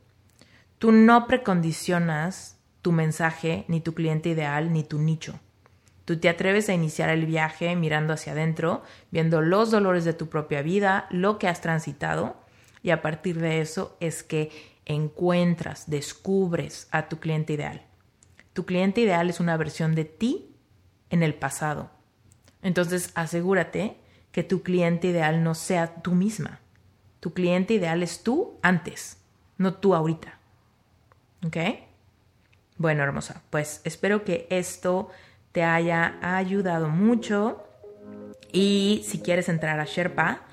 Tú 0.79 0.93
no 0.93 1.27
precondicionas 1.27 2.59
tu 2.83 2.93
mensaje, 2.93 3.65
ni 3.69 3.81
tu 3.81 3.95
cliente 3.95 4.31
ideal, 4.31 4.73
ni 4.73 4.85
tu 4.85 4.99
nicho. 4.99 5.39
Tú 6.05 6.19
te 6.19 6.29
atreves 6.29 6.69
a 6.69 6.75
iniciar 6.75 7.11
el 7.11 7.27
viaje 7.27 7.77
mirando 7.77 8.15
hacia 8.15 8.33
adentro, 8.33 8.83
viendo 9.11 9.43
los 9.43 9.71
dolores 9.71 10.05
de 10.05 10.15
tu 10.15 10.29
propia 10.29 10.63
vida, 10.63 11.07
lo 11.11 11.39
que 11.39 11.49
has 11.49 11.61
transitado, 11.61 12.37
y 12.83 12.91
a 12.91 13.03
partir 13.03 13.39
de 13.41 13.61
eso 13.61 13.97
es 14.01 14.23
que 14.23 14.51
encuentras, 14.87 15.91
descubres 15.91 16.89
a 16.93 17.09
tu 17.09 17.19
cliente 17.19 17.53
ideal. 17.53 17.88
Tu 18.59 18.67
cliente 18.67 19.03
ideal 19.03 19.31
es 19.31 19.39
una 19.39 19.57
versión 19.57 19.95
de 19.95 20.05
ti 20.05 20.51
en 21.11 21.23
el 21.23 21.33
pasado. 21.33 21.91
Entonces 22.61 23.13
asegúrate 23.15 23.99
que 24.33 24.43
tu 24.43 24.65
cliente 24.65 25.07
ideal 25.07 25.45
no 25.45 25.55
sea 25.55 26.03
tú 26.03 26.17
misma. 26.17 26.59
Tu 27.21 27.33
cliente 27.33 27.75
ideal 27.75 28.03
es 28.03 28.25
tú 28.25 28.59
antes, 28.61 29.19
no 29.59 29.75
tú 29.75 29.95
ahorita. 29.95 30.41
¿Ok? 31.47 31.57
Bueno, 32.79 33.05
hermosa, 33.05 33.43
pues 33.51 33.81
espero 33.85 34.25
que 34.25 34.49
esto 34.51 35.09
te 35.53 35.63
haya 35.63 36.19
ayudado 36.21 36.89
mucho. 36.89 37.65
Y 38.53 39.05
si 39.07 39.21
quieres 39.21 39.49
entrar 39.49 39.79
a 39.79 39.85
Sherpa, 39.85 40.49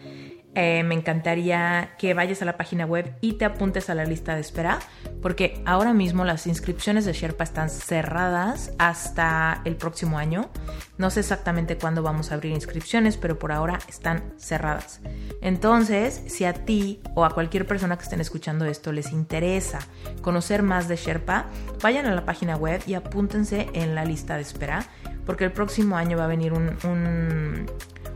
eh, 0.55 0.83
me 0.83 0.95
encantaría 0.95 1.95
que 1.97 2.13
vayas 2.13 2.41
a 2.41 2.45
la 2.45 2.55
página 2.55 2.85
web 2.85 3.13
y 3.19 3.33
te 3.33 3.43
apuntes 3.43 3.89
a 3.89 3.95
la 3.95 4.05
lista 4.05 4.35
de 4.35 4.41
espera, 4.41 4.79
porque 5.21 5.61
ahora 5.65 5.93
mismo 5.93 6.23
las 6.23 6.47
inscripciones 6.47 7.03
de 7.03 7.11
Sherpa 7.11 7.43
están 7.43 7.69
cerradas 7.69 8.71
hasta 8.79 9.61
el 9.65 9.75
próximo 9.75 10.17
año. 10.17 10.49
No 10.97 11.09
sé 11.09 11.19
exactamente 11.19 11.77
cuándo 11.77 12.03
vamos 12.03 12.31
a 12.31 12.35
abrir 12.35 12.53
inscripciones, 12.53 13.17
pero 13.17 13.37
por 13.37 13.51
ahora 13.51 13.79
están 13.89 14.33
cerradas. 14.37 15.01
Entonces, 15.41 16.21
si 16.27 16.45
a 16.45 16.53
ti 16.53 17.01
o 17.15 17.25
a 17.25 17.31
cualquier 17.31 17.67
persona 17.67 17.97
que 17.97 18.03
estén 18.03 18.21
escuchando 18.21 18.63
esto 18.63 18.93
les 18.93 19.11
interesa 19.11 19.79
conocer 20.21 20.63
más 20.63 20.87
de 20.87 20.95
Sherpa, 20.95 21.47
vayan 21.81 22.05
a 22.05 22.15
la 22.15 22.23
página 22.23 22.55
web 22.55 22.81
y 22.87 22.93
apúntense 22.93 23.67
en 23.73 23.93
la 23.93 24.05
lista 24.05 24.37
de 24.37 24.43
espera, 24.43 24.85
porque 25.25 25.43
el 25.43 25.51
próximo 25.51 25.97
año 25.97 26.17
va 26.17 26.23
a 26.23 26.27
venir 26.27 26.53
un 26.53 27.65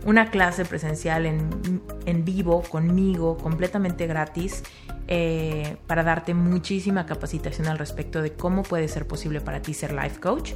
una 0.05 0.29
clase 0.29 0.65
presencial 0.65 1.25
en, 1.25 2.25
vivo 2.25 2.61
conmigo, 2.61 3.37
completamente 3.37 4.07
gratis, 4.07 4.63
eh, 5.11 5.77
para 5.87 6.03
darte 6.03 6.35
muchísima 6.35 7.05
capacitación 7.07 7.67
al 7.67 7.79
respecto 7.79 8.21
de 8.21 8.33
cómo 8.33 8.61
puede 8.61 8.87
ser 8.87 9.07
posible 9.07 9.41
para 9.41 9.61
ti 9.61 9.73
ser 9.73 9.91
life 9.91 10.19
coach. 10.19 10.53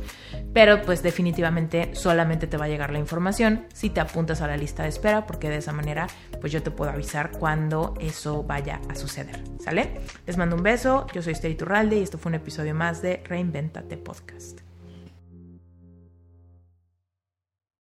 Pero 0.53 0.81
pues 0.83 1.01
definitivamente 1.01 1.95
solamente 1.95 2.45
te 2.45 2.57
va 2.57 2.65
a 2.65 2.67
llegar 2.67 2.91
la 2.91 2.99
información 2.99 3.65
si 3.73 3.89
te 3.89 3.99
apuntas 3.99 4.41
a 4.41 4.47
la 4.47 4.57
lista 4.57 4.83
de 4.83 4.89
espera, 4.89 5.25
porque 5.25 5.49
de 5.49 5.57
esa 5.57 5.73
manera 5.73 6.07
pues 6.39 6.51
yo 6.51 6.61
te 6.61 6.71
puedo 6.71 6.91
avisar 6.91 7.31
cuando 7.31 7.95
eso 7.99 8.43
vaya 8.43 8.79
a 8.89 8.95
suceder. 8.95 9.41
¿Sale? 9.59 10.01
Les 10.27 10.37
mando 10.37 10.55
un 10.55 10.63
beso, 10.63 11.07
yo 11.13 11.21
soy 11.21 11.33
Esther 11.33 11.57
Turralde 11.57 11.97
y 11.97 12.03
esto 12.03 12.17
fue 12.17 12.29
un 12.29 12.35
episodio 12.35 12.75
más 12.75 13.01
de 13.01 13.23
Reinventate 13.25 13.97
Podcast. 13.97 14.62